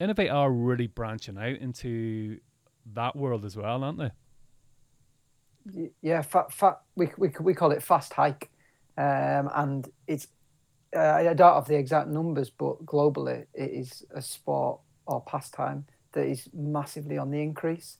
[0.00, 2.38] Inov-8 are really branching out into
[2.94, 4.10] that world as well, aren't they?
[6.02, 6.80] Yeah, fat, fat.
[6.96, 8.50] We we we call it fast hike,
[8.96, 10.28] um, and it's.
[10.94, 10.98] Uh,
[11.30, 16.26] I don't have the exact numbers, but globally, it is a sport or pastime that
[16.26, 17.98] is massively on the increase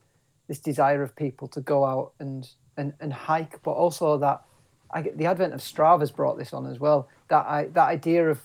[0.50, 4.42] this desire of people to go out and and, and hike, but also that
[4.90, 7.08] I get the advent of Strava has brought this on as well.
[7.28, 8.40] That I that idea of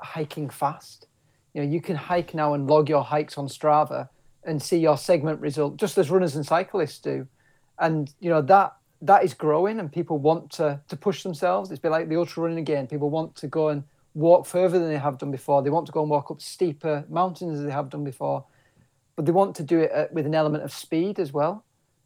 [0.00, 1.08] hiking fast.
[1.52, 4.08] You know, you can hike now and log your hikes on Strava
[4.44, 7.26] and see your segment result, just as runners and cyclists do.
[7.80, 11.70] And you know that that is growing, and people want to to push themselves.
[11.70, 12.86] It's bit like the ultra running again.
[12.86, 15.62] People want to go and walk further than they have done before.
[15.62, 18.44] They want to go and walk up steeper mountains as they have done before,
[19.16, 21.64] but they want to do it uh, with an element of speed as well.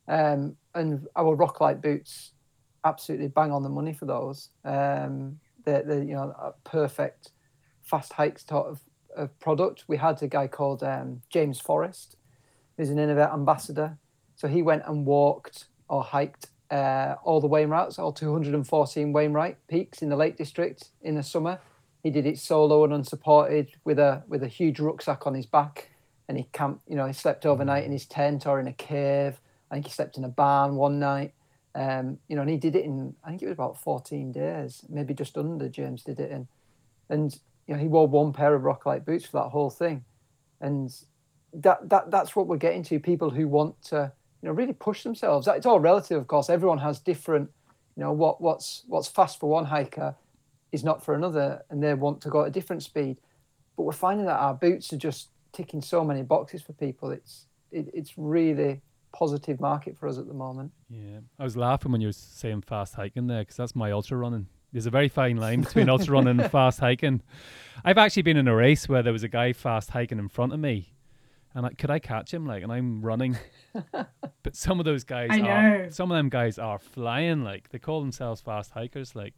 [0.08, 2.32] Um, and our Rocklite boots
[2.84, 4.50] absolutely bang on the money for those.
[4.64, 7.30] Um, they're, they're you know a perfect
[7.82, 8.80] fast hike sort of,
[9.16, 9.84] of product.
[9.88, 12.16] We had a guy called um, James Forrest,
[12.76, 13.98] who's an Inov-8 ambassador.
[14.42, 20.02] So he went and walked or hiked uh, all the Wainwrights, all 214 Wainwright peaks
[20.02, 21.60] in the Lake District in the summer.
[22.02, 25.90] He did it solo and unsupported with a with a huge rucksack on his back,
[26.28, 26.82] and he camped.
[26.88, 29.40] You know, he slept overnight in his tent or in a cave.
[29.70, 31.34] I think he slept in a barn one night.
[31.76, 34.84] Um, you know, and he did it in I think it was about 14 days,
[34.88, 35.68] maybe just under.
[35.68, 36.48] James did it in,
[37.08, 37.32] and
[37.68, 40.04] you know he wore one pair of Rocklite boots for that whole thing,
[40.60, 40.92] and
[41.52, 42.98] that that that's what we're getting to.
[42.98, 44.10] People who want to
[44.42, 45.48] you know really push themselves.
[45.48, 46.50] It's all relative, of course.
[46.50, 47.50] Everyone has different.
[47.96, 50.14] You know what what's what's fast for one hiker
[50.72, 53.18] is not for another, and they want to go at a different speed.
[53.76, 57.10] But we're finding that our boots are just ticking so many boxes for people.
[57.10, 58.80] It's it, it's really
[59.12, 60.72] positive market for us at the moment.
[60.88, 64.16] Yeah, I was laughing when you were saying fast hiking there because that's my ultra
[64.16, 64.46] running.
[64.72, 67.22] There's a very fine line between ultra running and fast hiking.
[67.84, 70.54] I've actually been in a race where there was a guy fast hiking in front
[70.54, 70.94] of me,
[71.54, 72.46] and I, could I catch him?
[72.46, 73.36] Like, and I'm running,
[73.92, 75.90] but some of those guys, I are, know.
[75.90, 77.44] some of them guys are flying.
[77.44, 79.14] Like they call themselves fast hikers.
[79.14, 79.34] Like,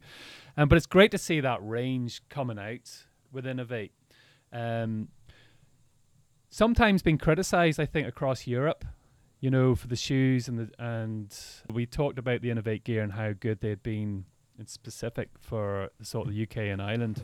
[0.57, 3.91] um, but it's great to see that range coming out with Inov-8.
[4.53, 5.09] Um,
[6.49, 8.85] sometimes been criticised, I think, across Europe.
[9.41, 11.37] You know, for the shoes and the and
[11.71, 14.25] we talked about the Inov-8 gear and how good they'd been
[14.57, 17.23] in specific for sort of the UK and Ireland.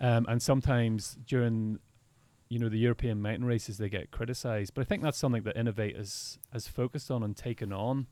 [0.00, 1.78] Um, and sometimes during
[2.48, 5.56] you know the European mountain races they get criticised, but I think that's something that
[5.56, 8.06] Inov-8 has has focused on and taken on,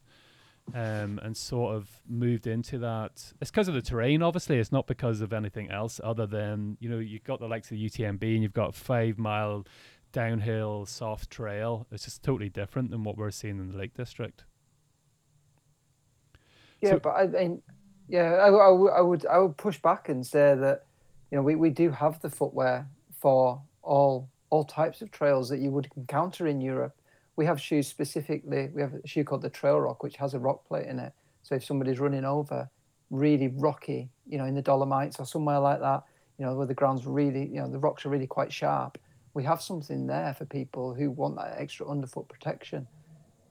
[0.74, 3.32] um, and sort of moved into that.
[3.41, 4.59] It's because of the terrain, obviously.
[4.59, 7.78] It's not because of anything else other than you know you've got the likes of
[7.78, 9.66] the UTMB and you've got five mile
[10.12, 11.87] downhill soft trail.
[11.91, 14.45] It's just totally different than what we're seeing in the Lake District.
[16.80, 17.62] Yeah, So- but I mean,
[18.09, 20.84] yeah, I, I would I would push back and say that
[21.30, 25.59] you know we, we do have the footwear for all all types of trails that
[25.59, 26.95] you would encounter in Europe.
[27.37, 28.70] We have shoes specifically.
[28.72, 31.12] We have a shoe called the TrailRoc, which has a rock plate in it.
[31.43, 32.70] So if somebody's running over
[33.11, 36.05] really rocky, you know, in the Dolomites or somewhere like that,
[36.39, 38.99] you know, where the ground's really, you know, the rocks are really quite sharp,
[39.34, 42.87] we have something there for people who want that extra underfoot protection.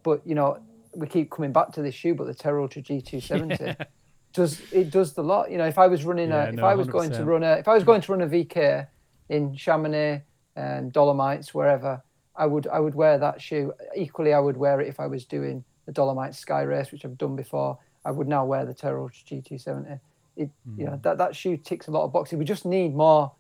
[0.04, 0.60] But you know,
[0.96, 3.86] we keep coming back to this shoe, but the Terra Ultra G270
[4.34, 5.52] does it does the lot.
[5.52, 7.44] You know, if I was running Yeah, a, if no, I was going to run
[7.44, 8.88] a, if I was going to run a VK
[9.30, 10.24] in Chamonix
[10.56, 12.02] and Dolomites, wherever,
[12.36, 13.74] I would I would wear that shoe.
[13.96, 17.18] Equally, I would wear it if I was doing the Dolomites Sky Race, which I've
[17.18, 17.78] done before.
[18.04, 20.00] I would now wear the Terra Ultra G270.
[20.38, 21.02] It, you know, hmm.
[21.02, 22.38] that that shoe ticks a lot of boxes.
[22.38, 23.32] We just need more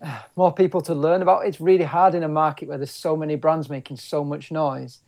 [0.36, 1.44] more people to learn about.
[1.44, 1.48] it.
[1.48, 5.00] It's really hard in a market where there's so many brands making so much noise.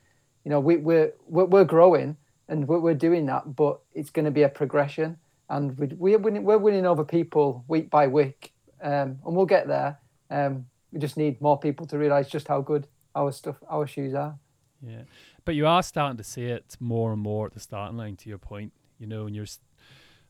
[0.44, 2.16] You know, we, we're, we're we're growing
[2.48, 5.16] and we're, we're doing that, but it's going to be a progression,
[5.48, 8.49] and we, we're winning we're winning over people week by week,
[8.82, 9.98] um, and we'll get there.
[10.30, 14.14] Um, we just need more people to realize just how good our stuff, our shoes
[14.14, 14.38] are.
[14.82, 15.02] Yeah,
[15.44, 18.16] but you are starting to see it more and more at the starting line.
[18.16, 19.46] To your point, you know, and you're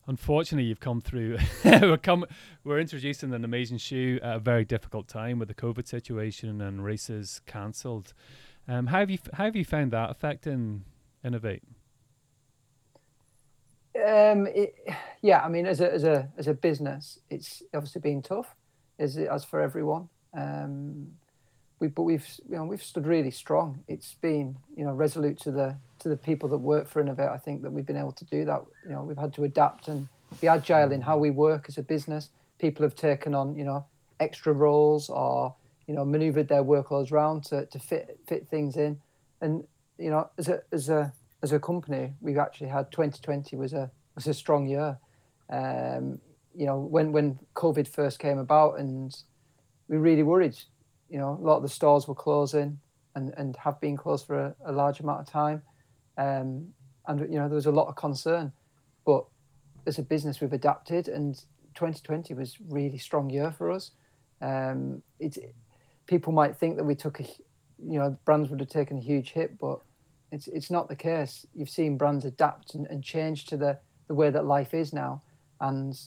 [0.07, 1.37] unfortunately you've come through.
[1.65, 2.25] we're come,
[2.63, 6.83] we're introducing an amazing shoe at a very difficult time with the COVID situation and
[6.83, 8.13] races cancelled.
[8.67, 10.83] Um, how have you how have you found that affecting
[11.25, 11.61] Inov-8?
[14.01, 14.75] Um, it,
[15.21, 18.55] yeah, I mean, as a as a as a business, it's obviously been tough,
[18.99, 20.09] as as for everyone.
[20.33, 21.11] Um,
[21.79, 23.83] we but we've you know we've stood really strong.
[23.87, 27.31] It's been you know resolute to the to the people that work for Inov-8.
[27.31, 28.63] I think that we've been able to do that.
[28.85, 30.07] You know, we've had to adapt and
[30.39, 32.29] be agile in how we work as a business.
[32.59, 33.85] People have taken on you know
[34.19, 35.53] extra roles or
[35.87, 38.99] you know maneuvered their workloads around to, to fit fit things in,
[39.41, 39.63] and
[39.97, 41.11] you know as a as a
[41.43, 44.97] as a company, we've actually had 2020 was a was a strong year.
[45.49, 46.19] Um,
[46.55, 49.15] you know, when when COVID first came about, and
[49.87, 50.57] we really worried.
[51.09, 52.79] You know, a lot of the stores were closing,
[53.15, 55.61] and and have been closed for a, a large amount of time,
[56.17, 56.67] um,
[57.07, 58.51] and you know there was a lot of concern.
[59.05, 59.25] But
[59.87, 61.35] as a business, we've adapted, and
[61.75, 63.91] 2020 was really strong year for us.
[64.41, 65.37] Um, it
[66.07, 69.31] people might think that we took a, you know, brands would have taken a huge
[69.31, 69.79] hit, but
[70.31, 71.45] it's it's not the case.
[71.53, 73.77] You've seen brands adapt and, and change to the,
[74.07, 75.21] the way that life is now,
[75.59, 75.97] and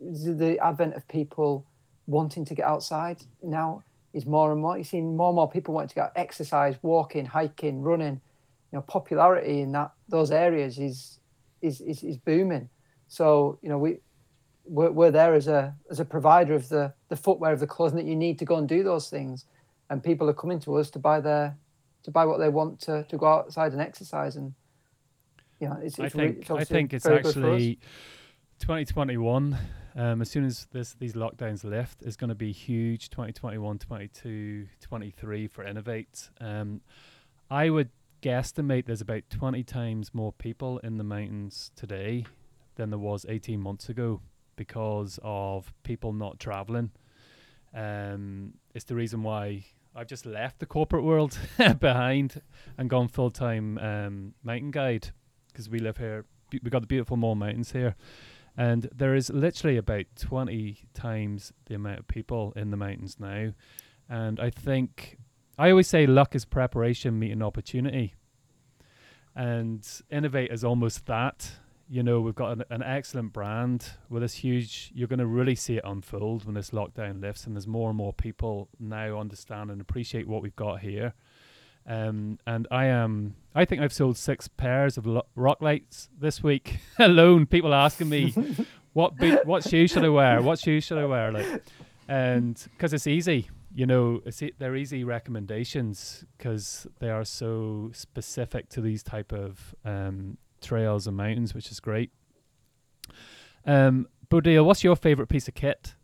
[0.00, 1.66] the, advent of people
[2.06, 4.76] wanting to get outside now is more and more.
[4.76, 8.20] You're seeing more and more people wanting to go exercise, walking, hiking, running.
[8.72, 11.20] You know, popularity in that those areas is
[11.62, 12.68] is is, is booming.
[13.08, 13.98] So you know we
[14.64, 17.98] we're, we're there as a as a provider of the the footwear of the clothing
[17.98, 19.44] that you need to go and do those things,
[19.88, 21.56] and people are coming to us to buy their
[22.02, 24.54] to buy what they want to to go outside and exercise and
[25.60, 27.54] yeah, it's, I it's re- think it's I think it's very good for us.
[27.54, 27.78] actually
[28.60, 29.58] 2021.
[29.96, 33.10] Um, as soon as this these lockdowns lift, is going to be huge.
[33.10, 36.30] 2021, 22, 23 for Inov-8.
[36.40, 36.80] Um,
[37.50, 37.90] I would
[38.22, 42.26] guesstimate there's about 20 times more people in the mountains today
[42.76, 44.20] than there was 18 months ago
[44.56, 46.90] because of people not traveling.
[47.74, 51.38] Um, it's the reason why I've just left the corporate world
[51.80, 52.40] behind
[52.78, 55.08] and gone full time um, mountain guide
[55.48, 56.24] because we live here.
[56.50, 57.96] be- We got the beautiful Mourne Mountains here,
[58.56, 63.52] and there is literally about twenty times the amount of people in the mountains now.
[64.08, 65.18] And I think
[65.58, 68.14] I always say luck is preparation meeting opportunity,
[69.34, 69.82] and
[70.12, 71.50] Inov-8 is almost that.
[71.92, 74.92] You know, we've got an, an excellent brand with this huge.
[74.94, 77.96] You're going to really see it unfold when this lockdown lifts, and there's more and
[77.96, 81.14] more people now understand and appreciate what we've got here.
[81.88, 83.34] Um, and I am.
[83.56, 87.46] I think I've sold six pairs of lo- Rocklites this week alone.
[87.46, 88.34] People asking me,
[88.92, 90.40] "What boot, what shoes should I wear?
[90.42, 91.64] What shoes should I wear?" Like,
[92.06, 97.90] and because it's easy, you know, it's e- they're easy recommendations because they are so
[97.92, 102.10] specific to these type of um, trails and mountains, which is great.
[103.66, 105.94] Um, Bodil, what's your favorite piece of kit?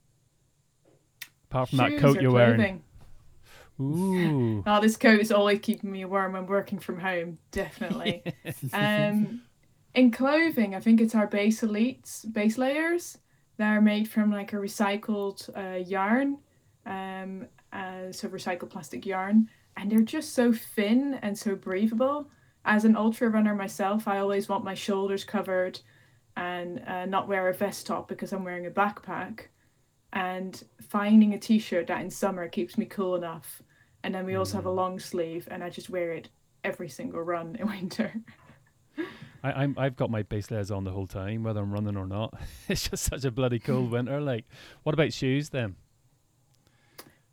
[1.50, 2.82] Apart from that coat you're wearing.
[3.80, 4.64] Ooh.
[4.66, 8.22] Oh, this coat is always keeping me warm when working from home, definitely.
[8.72, 9.42] um,
[9.94, 13.18] in clothing, I think it's our base elites base layers.
[13.58, 16.38] They're made from like a recycled uh, yarn,
[16.84, 22.28] um, uh, so recycled plastic yarn, and they're just so thin and so breathable.
[22.66, 25.78] As an ultra runner myself, I always want my shoulders covered
[26.36, 29.46] and uh, not wear a vest top because I'm wearing a backpack.
[30.12, 33.62] And finding a t-shirt that in summer keeps me cool enough,
[34.02, 36.28] and then we also have a long sleeve, and I just wear it
[36.64, 38.12] every single run in winter.
[39.42, 42.06] I, I'm I've got my base layers on the whole time, whether I'm running or
[42.06, 42.34] not.
[42.68, 44.20] it's just such a bloody cold winter.
[44.20, 44.46] Like,
[44.82, 45.76] what about shoes then?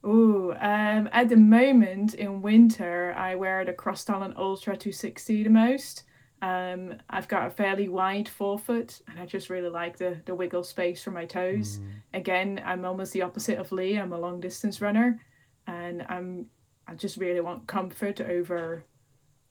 [0.06, 5.50] Ooh, um, at the moment in winter, I wear the Cross Talon Ultra 260 the
[5.50, 6.04] most.
[6.42, 10.64] Um, I've got a fairly wide forefoot, and I just really like the the wiggle
[10.64, 11.80] space for my toes.
[11.80, 11.90] Mm.
[12.14, 13.98] Again, I'm almost the opposite of Lee.
[13.98, 15.22] I'm a long distance runner,
[15.68, 16.48] and I'm
[16.86, 18.84] I just really want comfort over,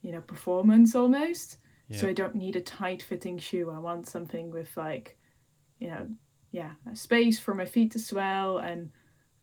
[0.03, 1.57] you know, performance almost.
[1.91, 3.69] So I don't need a tight fitting shoe.
[3.69, 5.15] I want something with like,
[5.79, 6.07] you know,
[6.51, 8.89] yeah, a space for my feet to swell and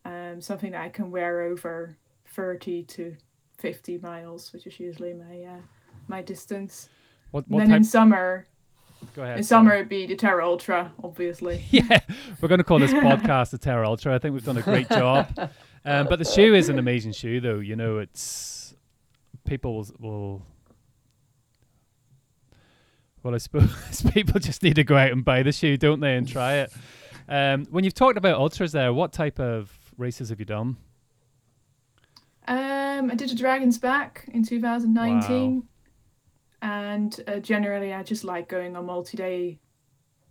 [0.05, 1.95] um, something that I can wear over
[2.33, 3.15] 30 to
[3.59, 5.61] 50 miles, which is usually my uh,
[6.07, 6.89] my distance.
[7.31, 7.77] What And what then type?
[7.77, 8.47] in summer,
[9.15, 9.37] Go ahead.
[9.37, 11.63] in summer it'd be the Terra Ultra, obviously.
[11.71, 11.99] Yeah,
[12.41, 14.15] we're going to call this podcast the Terra Ultra.
[14.15, 15.27] I think we've done a great job.
[15.85, 17.59] Um, but the shoe is an amazing shoe, though.
[17.59, 18.75] You know, it's
[19.45, 20.41] people will, will
[23.23, 26.15] well, I suppose people just need to go out and buy the shoe, don't they,
[26.15, 26.73] and try it.
[27.29, 29.71] Um, when you've talked about ultras, there, what type of
[30.01, 30.77] races have you done?
[32.47, 35.63] Um, I did a Dragon's Back in 2019,
[36.61, 39.59] and uh, generally I just like going on multi-day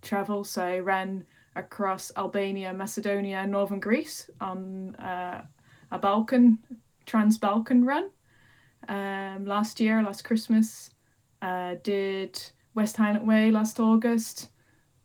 [0.02, 0.44] travel.
[0.44, 1.24] So I ran
[1.56, 5.42] across Albania, Macedonia, and northern Greece on uh,
[5.90, 6.58] a Balkan
[7.06, 8.10] Trans-Balkan run
[8.88, 10.90] um, last year, last Christmas.
[11.42, 12.40] Uh, did
[12.74, 14.50] West Highland Way last August,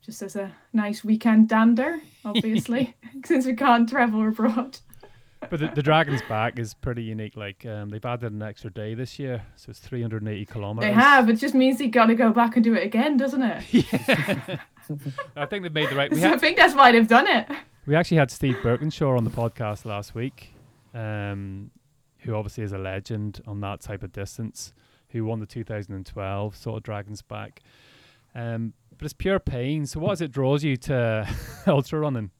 [0.06, 2.96] just as a nice weekend dander, obviously,
[3.26, 4.78] since we can't travel abroad.
[5.50, 7.36] But the, the Dragon's Back is pretty unique.
[7.36, 10.90] Like um, they've added an extra day this year, so it's 380 kilometers.
[10.90, 11.30] They have.
[11.30, 13.64] It just means you got to go back and do it again, doesn't it?
[13.92, 14.58] Yeah.
[15.36, 16.12] I think they've made the right.
[16.12, 17.48] We So I think that's why they've done it.
[17.88, 20.54] we actually had Steve Birkinshaw on the podcast last week,
[20.94, 21.72] um,
[22.20, 24.74] who obviously is a legend on that type of distance,
[25.10, 27.64] who won the 2012 sort of Dragons Back.
[28.36, 29.86] Um, but it's pure pain.
[29.86, 31.28] So what is it draws you to
[31.68, 32.32] ultra running?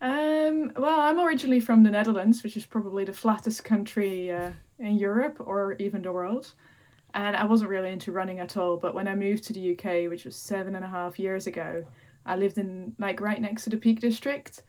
[0.00, 4.96] Um, well, I'm originally from the Netherlands, which is probably the flattest country uh, in
[4.96, 6.52] Europe or even the world.
[7.14, 8.76] And I wasn't really into running at all.
[8.76, 11.84] But when I moved to the UK, which was seven and a half years ago,
[12.26, 14.62] I lived in like right next to the Peak District.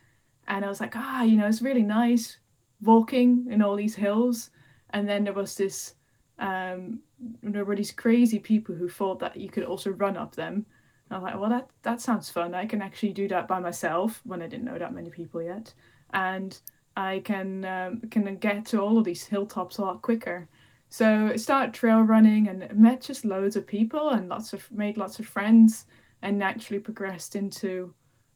[0.47, 2.37] And I was like, ah, you know, it's really nice
[2.81, 4.51] walking in all these hills.
[4.91, 5.95] And then there was this,
[6.39, 6.99] um,
[7.41, 10.65] there were these crazy people who thought that you could also run up them.
[11.11, 12.55] I was like, well, that that sounds fun.
[12.55, 15.73] I can actually do that by myself when I didn't know that many people yet,
[16.13, 16.57] and
[16.97, 20.49] I can um, can get to all of these hilltops a lot quicker.
[20.89, 24.97] So I started trail running and met just loads of people and lots of made
[24.97, 25.85] lots of friends
[26.21, 27.93] and naturally progressed into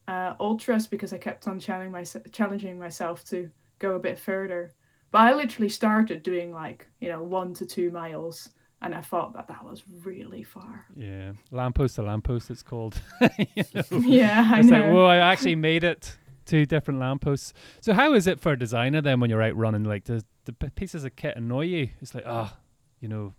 [0.08, 4.72] uh, ultras because I kept on challenging myself, challenging myself to go a bit further.
[5.12, 8.50] But I literally started doing like you know one to two miles,
[8.82, 10.86] and I thought that that was really far.
[10.96, 13.02] Yeah, lamppost to lamppost, it's called.
[13.38, 13.84] you know?
[13.92, 14.80] Yeah, I it's know.
[14.80, 17.54] like, whoa, I actually made it to different lampposts.
[17.82, 19.84] So how is it for a designer then when you're out running?
[19.84, 21.90] Like, does the pieces of kit annoy you?
[22.02, 22.58] It's like, ah, oh,
[23.00, 23.34] you know,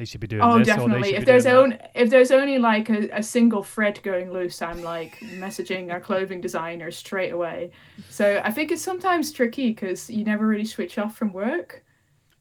[0.00, 1.14] they should be doing oh definitely.
[1.14, 5.18] if there's only if there's only like a, a single thread going loose i'm like
[5.34, 7.70] messaging our clothing designer straight away.
[8.08, 11.84] So i think it's sometimes tricky because you never really switch off from work.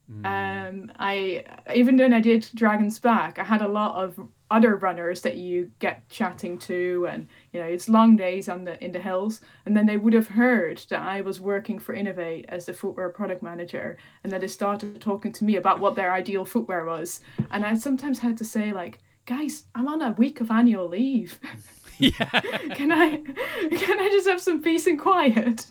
[0.09, 0.25] Mm.
[0.25, 1.43] um i
[1.75, 4.19] even when i did dragon's back i had a lot of
[4.51, 8.83] other runners that you get chatting to and you know it's long days on the
[8.83, 9.41] in the hills.
[9.65, 13.09] And then they would have heard that i was working for inov-8 as the footwear
[13.09, 13.97] product manager.
[14.23, 17.21] And then they started talking to me about what their ideal footwear was.
[17.51, 21.39] And i sometimes had to say like guys i'm on a week of annual leave.
[22.01, 22.11] Yeah.
[22.75, 25.65] Can i can i just have some peace and quiet?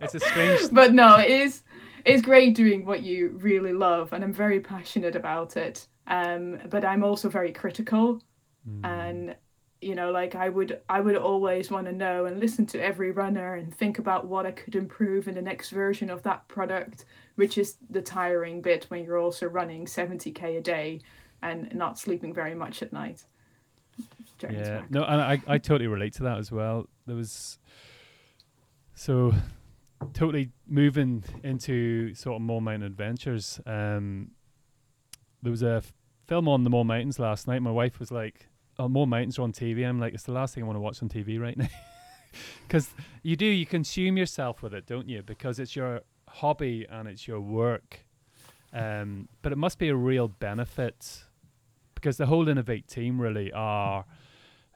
[0.00, 1.62] It's a strange but no it is
[2.06, 4.14] it's great doing what you really love.
[4.14, 8.20] And i'm very passionate about it um, but I'm also very critical,
[8.68, 8.84] mm.
[8.84, 9.36] and
[9.80, 13.10] you know, like I would I would always want to know and listen to every
[13.10, 17.04] runner and think about what I could improve in the next version of that product,
[17.34, 21.00] which is the tiring bit when you're also running 70k a day
[21.42, 23.24] and not sleeping very much at night.
[24.42, 26.88] Yeah, no, and I, I totally relate to that as well.
[27.06, 27.58] There was
[28.94, 29.32] so
[30.12, 33.60] totally moving into sort of more mountain adventures.
[33.66, 34.32] Um,
[35.44, 35.92] there was a f-
[36.26, 37.60] film on the Mourne Mountains last night.
[37.62, 40.54] My wife was like, "Oh, Mourne Mountains are on TV." I'm like, "It's the last
[40.54, 41.68] thing I want to watch on TV right now,"
[42.66, 42.88] because
[43.22, 45.22] you do you consume yourself with it, don't you?
[45.22, 48.04] Because it's your hobby and it's your work.
[48.72, 51.24] Um, but it must be a real benefit
[51.94, 54.04] because the whole Inov-8 team really are.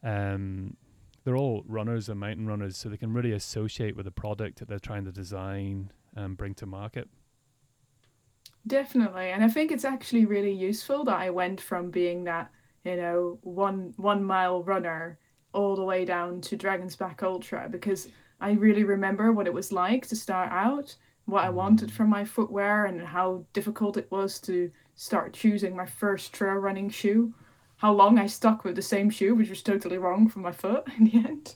[0.05, 0.77] Um,
[1.25, 4.69] they're all runners and mountain runners, so they can really associate with the product that
[4.69, 7.09] they're trying to design and bring to market.
[8.69, 9.31] Definitely.
[9.31, 12.51] And I think it's actually really useful that I went from being that,
[12.85, 15.19] you know, one one mile runner
[15.55, 18.09] all the way down to Dragon's Back Ultra because
[18.41, 20.95] I really remember what it was like to start out,
[21.25, 21.55] what I mm.
[21.55, 26.55] wanted from my footwear and how difficult it was to start choosing my first trail
[26.55, 27.33] running shoe.
[27.77, 30.85] How long I stuck with the same shoe, which was totally wrong for my foot
[30.99, 31.55] in the end.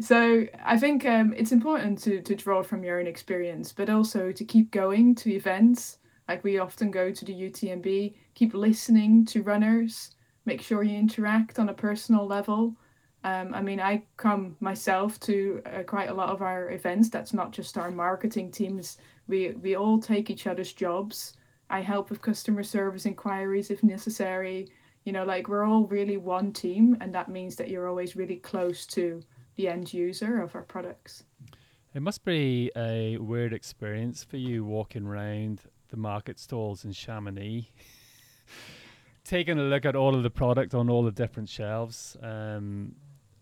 [0.00, 4.32] So I think um, it's important to, to draw from your own experience, but also
[4.32, 5.98] to keep going to events.
[6.26, 10.12] Like we often go to the UTMB, keep listening to runners,
[10.46, 12.76] make sure you interact on a personal level.
[13.24, 17.10] Um, I mean, I come myself to uh, quite a lot of our events.
[17.10, 18.96] That's not just our marketing teams.
[19.28, 21.34] We we all take each other's jobs.
[21.68, 24.68] I help with customer service inquiries if necessary.
[25.04, 28.36] You know, like we're all really one team, and that means that you're always really
[28.36, 29.22] close to
[29.56, 31.24] the end user of our products.
[31.94, 37.68] It must be a weird experience for you walking around the market stalls in Chamonix,
[39.24, 42.16] taking a look at all of the product on all the different shelves.
[42.22, 42.94] Um,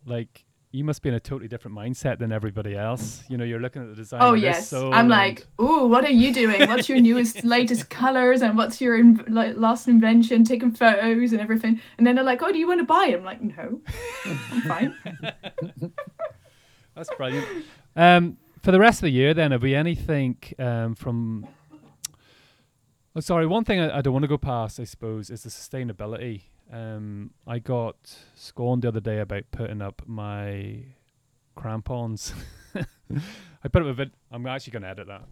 [0.06, 3.22] like you must be in a totally different mindset than everybody else.
[3.28, 4.20] You know, you're looking at the design.
[4.22, 6.68] Oh yes, I'm like, ooh, what are you doing?
[6.68, 10.44] What's your newest, latest colors, and what's your in- like last invention?
[10.44, 13.14] Taking photos and everything, and then they're like, oh, do you want to buy?
[13.16, 13.80] I'm like, no,
[14.26, 14.94] I'm fine.
[16.94, 17.46] That's brilliant.
[17.96, 21.46] Um, for the rest of the year, then, have we anything um, from?
[23.16, 23.46] Oh, sorry.
[23.46, 26.42] One thing I, I don't want to go past, I suppose, is the sustainability
[26.72, 27.96] um, I got
[28.34, 30.84] scorned the other day about putting up my
[31.56, 32.34] crampons.
[32.74, 34.12] I put up a vid.
[34.30, 35.24] I'm actually going to edit that.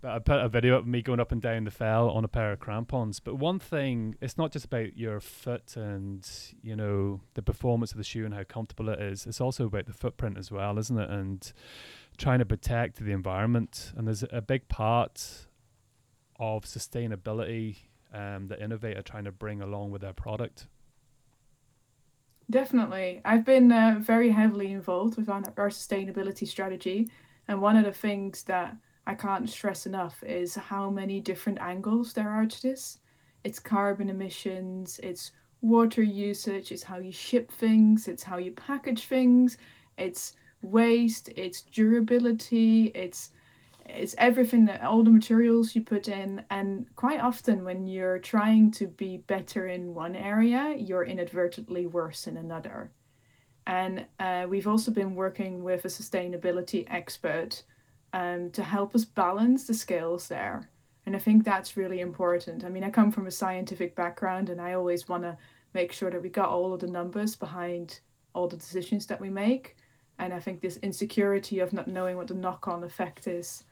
[0.00, 2.28] But I put a video of me going up and down the fell on a
[2.28, 3.18] pair of crampons.
[3.18, 6.28] But one thing, it's not just about your foot and
[6.62, 9.26] you know the performance of the shoe and how comfortable it is.
[9.26, 11.10] It's also about the footprint as well, isn't it?
[11.10, 11.52] And
[12.16, 13.92] trying to protect the environment.
[13.96, 15.46] And there's a big part
[16.38, 17.76] of sustainability
[18.14, 20.66] um, that Inov-8 are trying to bring along with their product.
[22.50, 23.20] Definitely.
[23.24, 27.10] I've been uh, very heavily involved with our, our sustainability strategy.
[27.46, 28.74] And one of the things that
[29.06, 32.98] I can't stress enough is how many different angles there are to this.
[33.44, 39.04] It's carbon emissions, it's water usage, it's how you ship things, it's how you package
[39.04, 39.58] things,
[39.96, 43.30] it's waste, it's durability, it's
[43.88, 48.70] it's everything that all the materials you put in and quite often when you're trying
[48.72, 52.90] to be better in one area you're inadvertently worse in another.
[53.66, 57.62] And uh, we've also been working with a sustainability expert
[58.12, 60.70] um, to help us balance the scales there.
[61.06, 62.64] And i think that's really important.
[62.64, 65.36] I mean i come from a scientific background and i always want to
[65.74, 68.00] make sure that we got all of the numbers behind
[68.34, 69.76] all the decisions that we make.
[70.18, 73.64] And i think this insecurity of not knowing what the knock-on effect is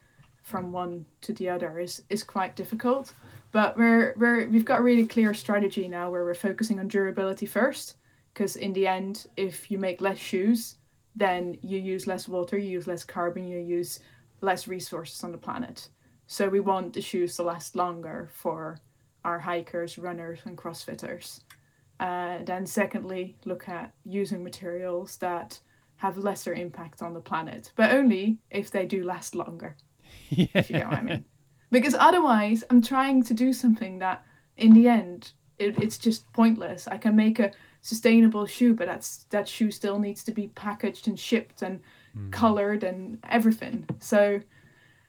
[0.47, 3.12] from one to the other is is quite difficult.
[3.51, 7.47] But we're we're we've got a really clear strategy now where we're focusing on durability
[7.47, 7.97] first,
[8.32, 10.76] because in the end, if you make less shoes,
[11.16, 14.01] then you use less water, you use less carbon, you use
[14.40, 15.88] less resources on the planet.
[16.28, 18.78] So we want the shoes to last longer for
[19.24, 21.40] our hikers, runners, and crossfitters.
[21.99, 25.59] Uh, then secondly, look at using materials that
[25.97, 29.76] have lesser impact on the planet, but only if they do last longer
[30.31, 30.47] yeah.
[30.55, 31.25] if you get what I mean.
[31.71, 34.25] Because otherwise, I'm trying to do something that,
[34.57, 36.87] in the end, it, it's just pointless.
[36.87, 37.51] I can make a
[37.83, 41.81] sustainable shoe, but that's that shoe still needs to be packaged and shipped and
[42.17, 42.31] mm.
[42.33, 43.87] colored and everything.
[44.01, 44.41] So,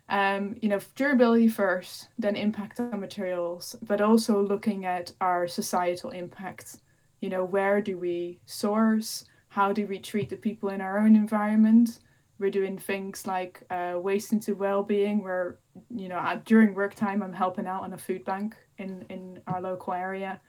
[0.10, 6.12] um, you know, durability first, then impact on materials, but also looking at our societal
[6.12, 6.78] impact.
[7.20, 9.26] You know, where do we source?
[9.49, 11.99] How do we treat the people in our own environment?
[12.39, 15.23] We're doing things like uh, waste into well-being.
[15.23, 15.57] Where
[15.89, 19.61] you know during work time i'm helping out on a food bank in in our
[19.61, 20.39] local area.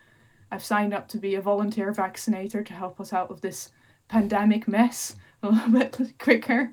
[0.50, 3.70] I've signed up to be a volunteer vaccinator to help us out with this
[4.08, 6.72] pandemic mess a little bit quicker.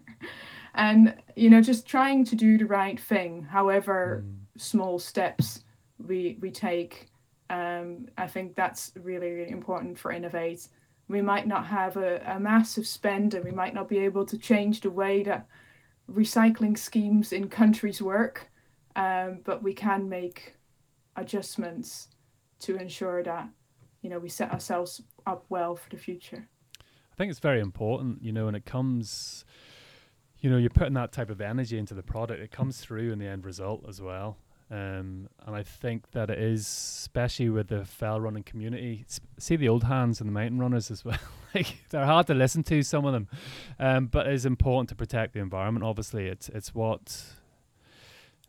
[0.74, 4.62] And you know just trying to do the right thing however mm.
[4.62, 5.64] small steps
[6.06, 7.08] we we take.
[7.48, 10.68] Um, i think that's really really important for Inov-8
[11.08, 14.38] we might not have a, a massive spend and we might not be able to
[14.38, 15.48] change the way that
[16.12, 18.50] recycling schemes in countries work,
[18.96, 20.56] um, but we can make
[21.16, 22.10] adjustments
[22.60, 23.48] to ensure that
[24.02, 26.48] you know we set ourselves up well for the future.
[27.16, 29.46] I think it's very important, you know, when it comes,
[30.40, 33.20] you know, you're putting that type of energy into the product, it comes through in
[33.20, 34.38] the end result as well.
[34.76, 39.06] Um, and I think that it is, especially with the fell running community,
[39.38, 41.18] see the old hands and the mountain runners as well.
[41.56, 43.30] like they're hard to listen to, some of them,
[43.80, 45.86] um, but it's important to protect the environment.
[45.86, 47.24] Obviously, it's it's what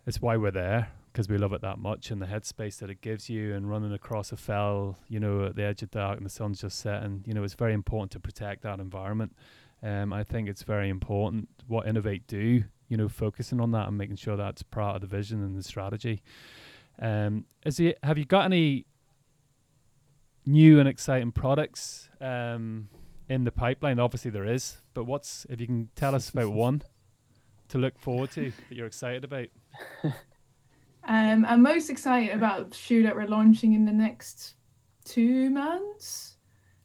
[0.04, 3.00] it's why we're there because we love it that much and the headspace that it
[3.00, 6.26] gives you and running across a fell, you know, at the edge of dark and
[6.26, 7.22] the sun's just setting.
[7.24, 9.32] You know, it's very important to protect that environment.
[9.82, 13.96] Um, I think it's very important what Inov-8 do you know, focusing on that and
[13.96, 16.22] making sure that's part of the vision and the strategy.
[17.00, 18.86] Um, is it, have you got any
[20.44, 22.88] new and exciting products um,
[23.28, 23.98] in the pipeline?
[23.98, 26.82] Obviously, there is, but what's if you can tell us about one
[27.68, 29.48] to look forward to that you're excited about?
[31.08, 34.54] Um, I'm most excited about the shoe that we're launching in the next
[35.04, 36.36] two months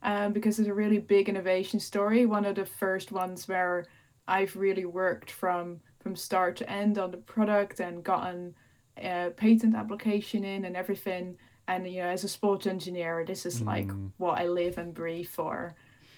[0.04, 2.28] um, because it's a really big innovation story.
[2.28, 3.88] One of the first ones where
[4.28, 5.80] I've really worked from
[6.12, 8.54] from start to end on the product and gotten
[8.98, 11.38] a patent application in and everything.
[11.70, 14.12] And you know, as a sports engineer, this is like mm.
[14.18, 15.74] what I live and breathe for.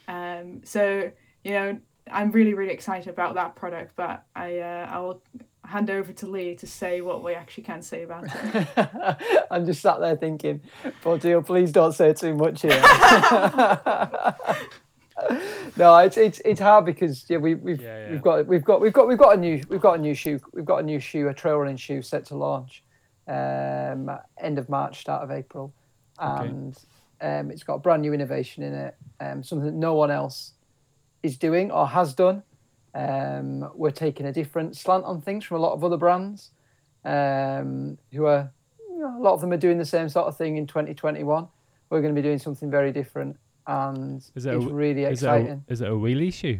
[0.07, 1.11] Um, so
[1.43, 1.77] you know,
[2.11, 3.95] I'm really really excited about that product.
[3.95, 5.21] But I uh, I will
[5.63, 9.45] hand over to Lee to say what we actually can say about it.
[9.51, 10.61] I'm just sat there thinking,
[11.19, 12.81] Deal, please don't say too much here.
[15.75, 18.11] no, it's it's it's hard because yeah, we we've yeah, yeah.
[18.11, 20.39] we've got we've got we've got we've got a new we've got a new shoe
[20.53, 22.83] we've got a new shoe a trail running shoe set to launch
[23.27, 24.09] um,
[24.39, 25.73] end of March start of April
[26.19, 26.77] and
[27.21, 27.39] okay.
[27.39, 30.53] um, it's got a brand new innovation in it um, something that no one else
[31.23, 32.43] is doing or has done
[32.93, 36.51] um, we're taking a different slant on things from a lot of other brands
[37.05, 38.51] um, who are
[38.89, 41.47] you know, a lot of them are doing the same sort of thing in 2021
[41.89, 43.37] we're going to be doing something very different
[43.67, 45.63] and is it it's a, really exciting.
[45.67, 46.59] Is it, a, is it a wheelie shoe?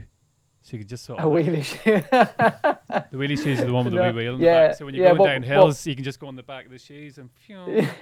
[0.64, 2.02] So you could just sort of a wheelie shoe.
[2.10, 4.40] the wheelie shoes are the one with the wee wheel.
[4.40, 4.78] yeah, back.
[4.78, 6.72] So when you're yeah, going down hills, you can just go on the back of
[6.72, 7.30] the shoes and.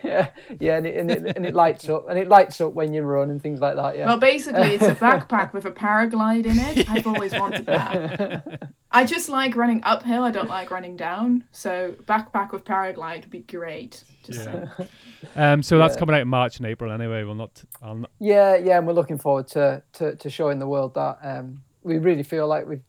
[0.03, 2.93] yeah, yeah, and it, and it and it lights up and it lights up when
[2.93, 3.97] you run and things like that.
[3.97, 4.05] Yeah.
[4.05, 6.88] Well, basically, it's a backpack with a paraglide in it.
[6.88, 8.70] I've always wanted that.
[8.91, 10.24] I just like running uphill.
[10.24, 11.45] I don't like running down.
[11.51, 14.03] So backpack with paraglide would be great.
[14.24, 14.68] Just yeah.
[15.36, 17.24] um, so that's coming out in March and April anyway.
[17.24, 18.12] We'll not, I'll not.
[18.20, 21.98] Yeah, yeah, and we're looking forward to to, to showing the world that um, we
[21.98, 22.82] really feel like we've,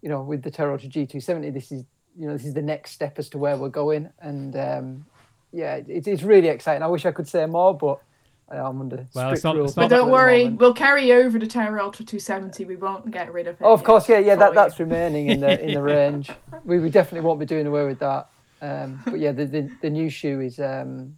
[0.00, 1.84] you know, with the Terraultra G270, this is
[2.18, 5.06] you know this is the next step as to where we're going, and um,
[5.52, 6.82] yeah, it, it's really exciting.
[6.82, 8.00] I wish I could say more, but
[8.50, 9.70] I'm under Well, strict it's not- rules.
[9.70, 10.60] it's But don't worry, moment.
[10.60, 12.66] we'll carry over the Terra Ultra 270.
[12.66, 13.64] We won't get rid of it.
[13.64, 16.30] Oh, of course, yeah, yeah, that, that's remaining in the in the range.
[16.64, 18.28] We, we definitely won't be doing away with that.
[18.60, 21.16] Um, but yeah, the, the the new shoe is um,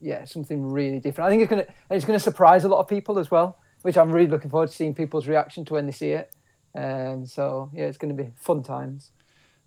[0.00, 1.26] yeah something really different.
[1.26, 4.12] I think it's gonna it's gonna surprise a lot of people as well, which I'm
[4.12, 6.30] really looking forward to seeing people's reaction to when they see it.
[6.76, 9.12] Um, so yeah, it's gonna be fun times.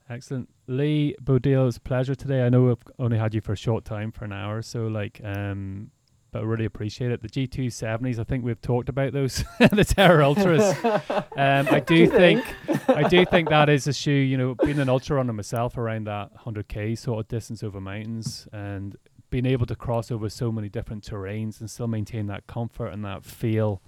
[0.09, 0.49] Excellent.
[0.67, 2.43] Lee Bodil, it's a pleasure today.
[2.43, 5.21] I know I've only had you for a short time, for an hour, so like,
[5.23, 5.91] um,
[6.31, 7.21] but I really appreciate it.
[7.21, 10.83] The G270s, I think we've talked about those, the Terra Ultras.
[10.83, 12.43] Um, I do you think,
[12.87, 14.11] I do think that is a shoe.
[14.11, 18.47] You know, being an ultra runner myself, around that 100k sort of distance over mountains,
[18.51, 18.95] and
[19.29, 23.05] being able to cross over so many different terrains and still maintain that comfort and
[23.05, 23.81] that feel.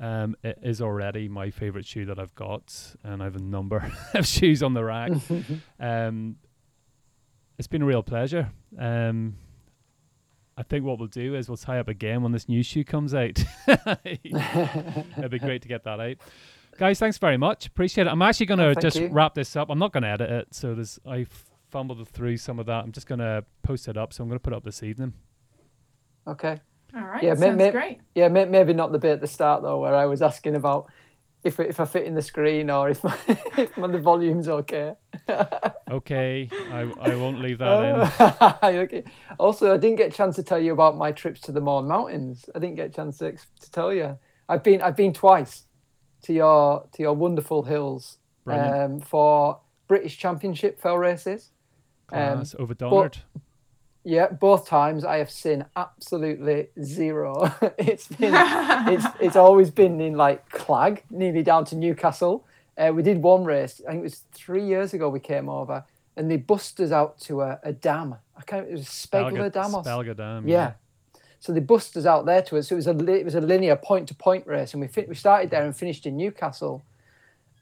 [0.00, 3.92] Um, it is already my favorite shoe that I've got, and I have a number
[4.14, 5.12] of shoes on the rack.
[5.80, 6.36] um,
[7.58, 8.50] it's been a real pleasure.
[8.78, 9.36] Um,
[10.56, 13.14] I think what we'll do is we'll tie up again when this new shoe comes
[13.14, 13.38] out.
[13.68, 16.16] It'd be great to get that out.
[16.78, 17.66] Guys, thanks very much.
[17.66, 18.10] Appreciate it.
[18.10, 19.08] I'm actually going to Oh, just you.
[19.08, 19.70] wrap this up.
[19.70, 21.26] I'm not going to edit it, so there's I
[21.70, 22.84] fumbled through some of that.
[22.84, 24.82] I'm just going to post it up, so I'm going to put it up this
[24.82, 25.12] evening.
[26.26, 26.60] Okay.
[26.96, 28.00] All right, Yeah, may- sounds may- great.
[28.14, 30.86] Yeah, may, maybe not the bit at the start though, where I was asking about
[31.42, 33.16] if if I fit in the screen or if my,
[33.58, 34.94] if my, the volume's okay.
[35.90, 38.10] Okay, I, I won't leave that in.
[38.18, 39.04] Oh, okay.
[39.38, 41.86] Also, I didn't get a chance to tell you about my trips to the Mourne
[41.86, 42.46] Mountains.
[42.54, 44.18] I didn't get a chance to, to tell you.
[44.48, 45.66] I've been I've been twice
[46.22, 51.50] to your to your wonderful hills um, for British Championship fell races.
[52.10, 53.18] Um, Class over Donard.
[54.04, 57.52] Yeah, both times I have seen absolutely zero.
[57.78, 58.34] it's been
[58.92, 62.44] it's it's always been in like Clag, nearly down to Newcastle.
[62.76, 63.80] Uh, we did one race.
[63.86, 65.08] I think it was three years ago.
[65.08, 65.84] We came over
[66.16, 68.16] and they bussed us out to a, a dam.
[68.36, 68.68] I can't.
[68.68, 69.74] It was Spegler Dam.
[69.74, 70.46] Or, Spelga Dam.
[70.46, 70.72] yeah.
[71.40, 72.68] So they bussed us out there to us.
[72.68, 75.06] So it was a it was a linear point to point race, and we fin-
[75.08, 76.84] we started there and finished in Newcastle.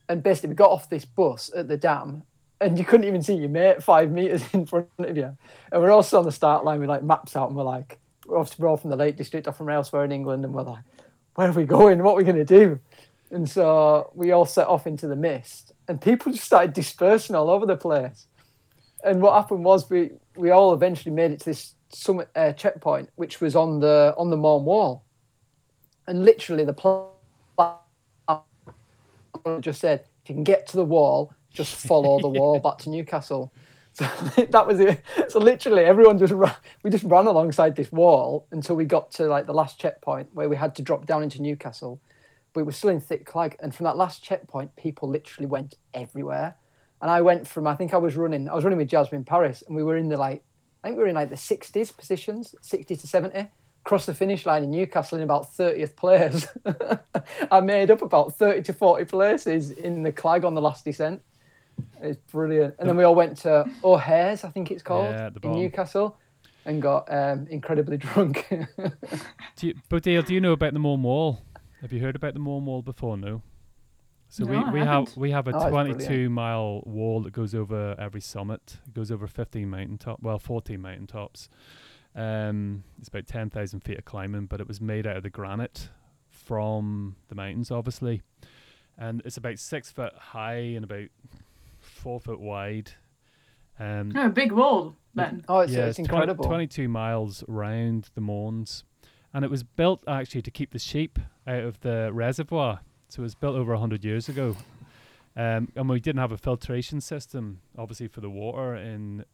[0.09, 2.25] And basically, we got off this bus at the dam,
[2.63, 5.37] and you couldn't even see your mate five meters in front of you.
[5.71, 8.39] And we're also on the start line with like maps out, and we're like, we're
[8.39, 10.85] off all from the Lake District or from elsewhere in England, and we're like,
[11.35, 12.03] where are we going?
[12.03, 12.79] What are we going to do?
[13.31, 17.51] And so we all set off into the mist, and people just started dispersing all
[17.51, 18.27] over the place.
[19.05, 23.11] And what happened was we we all eventually made it to this summit uh, checkpoint,
[23.17, 25.05] which was on the on the Mourne Wall,
[26.07, 27.09] and literally the plan
[29.61, 32.91] just said, if you can get to the wall, just follow the wall back to
[32.91, 33.53] Newcastle.
[33.95, 34.07] So
[34.49, 35.03] that was it.
[35.29, 39.27] So literally, everyone just ran, we just ran alongside this wall until we got to
[39.27, 42.01] like the last checkpoint where we had to drop down into Newcastle.
[42.55, 46.57] We were still in thick clag, and from that last checkpoint, people literally went everywhere.
[47.03, 49.63] And I went from I think I was running I was running with Jasmin Paris,
[49.67, 50.43] and we were in the like
[50.83, 53.49] I think we were in like the 60s positions, 60 to 70.
[53.85, 56.47] Crossed the finish line in Newcastle in about 30th place.
[57.51, 61.21] I made up about 30 to 40 places in the clag on the last descent.
[62.01, 62.75] It's brilliant.
[62.79, 65.53] And then we all went to O'Hare's, I think it's called, Yeah, in.
[65.53, 66.17] Newcastle,
[66.65, 68.47] and got um, incredibly drunk.
[69.57, 71.43] Do you, Bodil, do you know about the Mourne Wall?
[71.81, 73.17] Have you heard about the Mourne Wall before?
[73.17, 73.43] No.
[74.29, 75.17] So No, I we, we have haven't.
[75.17, 78.79] we have a Oh, 22 mile wall that goes over every summit.
[78.87, 81.49] It goes over 15 mountain top, well 14 mountain tops.
[82.15, 85.89] Um, it's about 10,000 feet of climbing, but it was made out of the granite
[86.31, 88.23] from the mountains, obviously,
[88.99, 91.09] and it's about six foot high and about
[92.03, 92.91] four foot wide.
[93.79, 95.45] Um, a big wall then.
[95.49, 96.45] oh, it's, yeah, it's 20 incredible.
[96.45, 98.83] 22 miles round the Mournes.
[99.33, 102.81] And it was built actually to keep the sheep out of the reservoir.
[103.09, 104.57] So it was built over 100 years ago.
[105.37, 109.25] Um, and we didn't have a filtration system, obviously, for the water in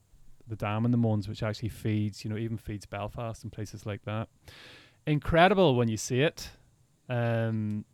[0.47, 3.85] the dam in the Mournes, which actually feeds, you know, even feeds Belfast and places
[3.85, 4.29] like that.
[5.07, 6.51] Incredible when you see it.
[7.09, 7.85] Um,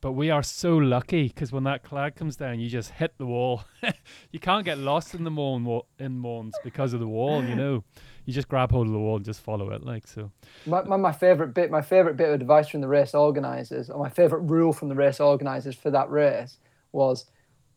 [0.00, 3.26] but we are so lucky because when that cloud comes down, you just hit the
[3.26, 3.64] wall.
[4.30, 7.44] you can't get lost in the Mourne wa- in Mournes because of the wall.
[7.44, 7.84] You know,
[8.24, 9.84] you just grab hold of the wall and just follow it.
[9.84, 10.30] Like so.
[10.66, 13.98] My, my, my favorite bit, my favorite bit of advice from the race organizers, or
[13.98, 16.56] my favorite rule from the race organizers for that race
[16.92, 17.26] was,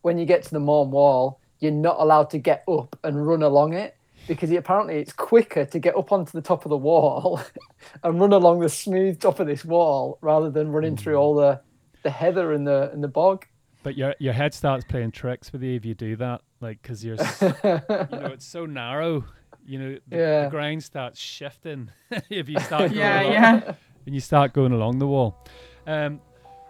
[0.02, 3.44] when you get to the Mourne Wall, you're not allowed to get up and run
[3.44, 3.96] along it
[4.28, 7.42] because apparently it's quicker to get up onto the top of the wall
[8.04, 11.20] and run along the smooth top of this wall rather than running through mm.
[11.20, 11.60] all the,
[12.04, 13.45] the heather and the and the bog.
[13.84, 16.41] But your your head starts playing tricks with you if you do that.
[16.62, 19.26] Like because you're, s- you know, it's so narrow.
[19.66, 20.43] You know, the, Yeah.
[20.45, 21.89] the ground starts shifting
[22.30, 22.89] if you start.
[22.89, 23.74] Going Yeah, along, yeah.
[24.06, 25.45] and you start going along the wall.
[25.88, 26.22] Um,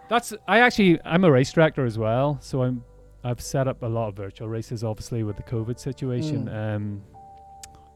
[0.08, 2.84] that's I actually I'm a race director as well, so I'm
[3.22, 6.48] I've set up a lot of virtual races, obviously with the COVID situation.
[6.48, 7.02] Um,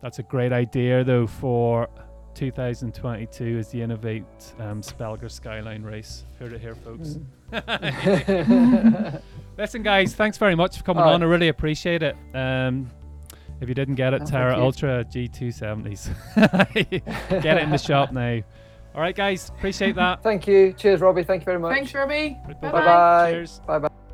[0.00, 1.88] that's a great idea though for
[2.38, 6.24] 2022 is the Inov-8 um, Spelga Skyline race.
[6.38, 7.18] Heard it here, folks.
[7.50, 9.22] Mm.
[9.58, 11.20] Listen, guys, thanks very much for coming All on.
[11.20, 11.26] right.
[11.26, 12.14] I really appreciate it.
[12.34, 12.88] Um,
[13.60, 14.56] if you didn't get it, Oh, Terra.
[14.56, 16.14] Ultra G270s.
[17.42, 18.40] get it in the shop now.
[18.94, 20.22] All right, guys, appreciate that.
[20.22, 20.72] Thank you.
[20.74, 21.24] Cheers, Robbie.
[21.24, 21.74] Thank you very much.
[21.74, 22.36] Thanks, Robbie.
[22.46, 22.84] Bye Bye bye.
[22.84, 23.32] bye.
[23.32, 23.60] Cheers.
[23.66, 24.07] Bye bye.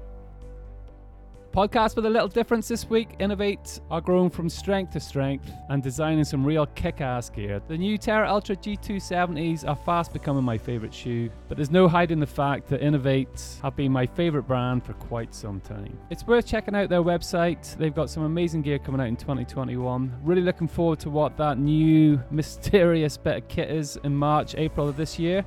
[1.54, 3.16] Podcast with a little difference this week.
[3.20, 7.62] Inov-8 are growing from strength to strength and designing some real kick ass gear.
[7.68, 12.26] The new Terraultra G270s are fast becoming my favourite shoe, but there's no hiding the
[12.26, 15.96] fact that Inov-8 have been my favourite brand for quite some time.
[16.10, 17.76] It's worth checking out their website.
[17.76, 20.12] They've got some amazing gear coming out in 2021.
[20.24, 24.88] Really looking forward to what that new mysterious bit of kit is in March, April
[24.88, 25.44] of this year.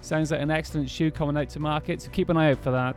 [0.00, 2.70] Sounds like an excellent shoe coming out to market, so keep an eye out for
[2.70, 2.96] that.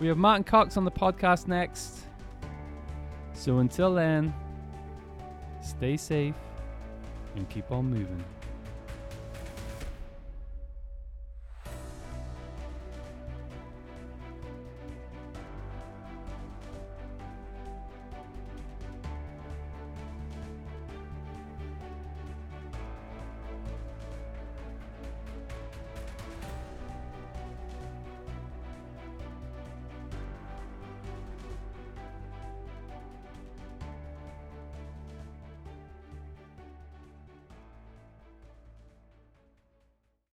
[0.00, 2.00] We have Martin Cox on the podcast next.
[3.34, 4.32] So until then,
[5.62, 6.34] stay safe
[7.36, 8.24] and keep on moving.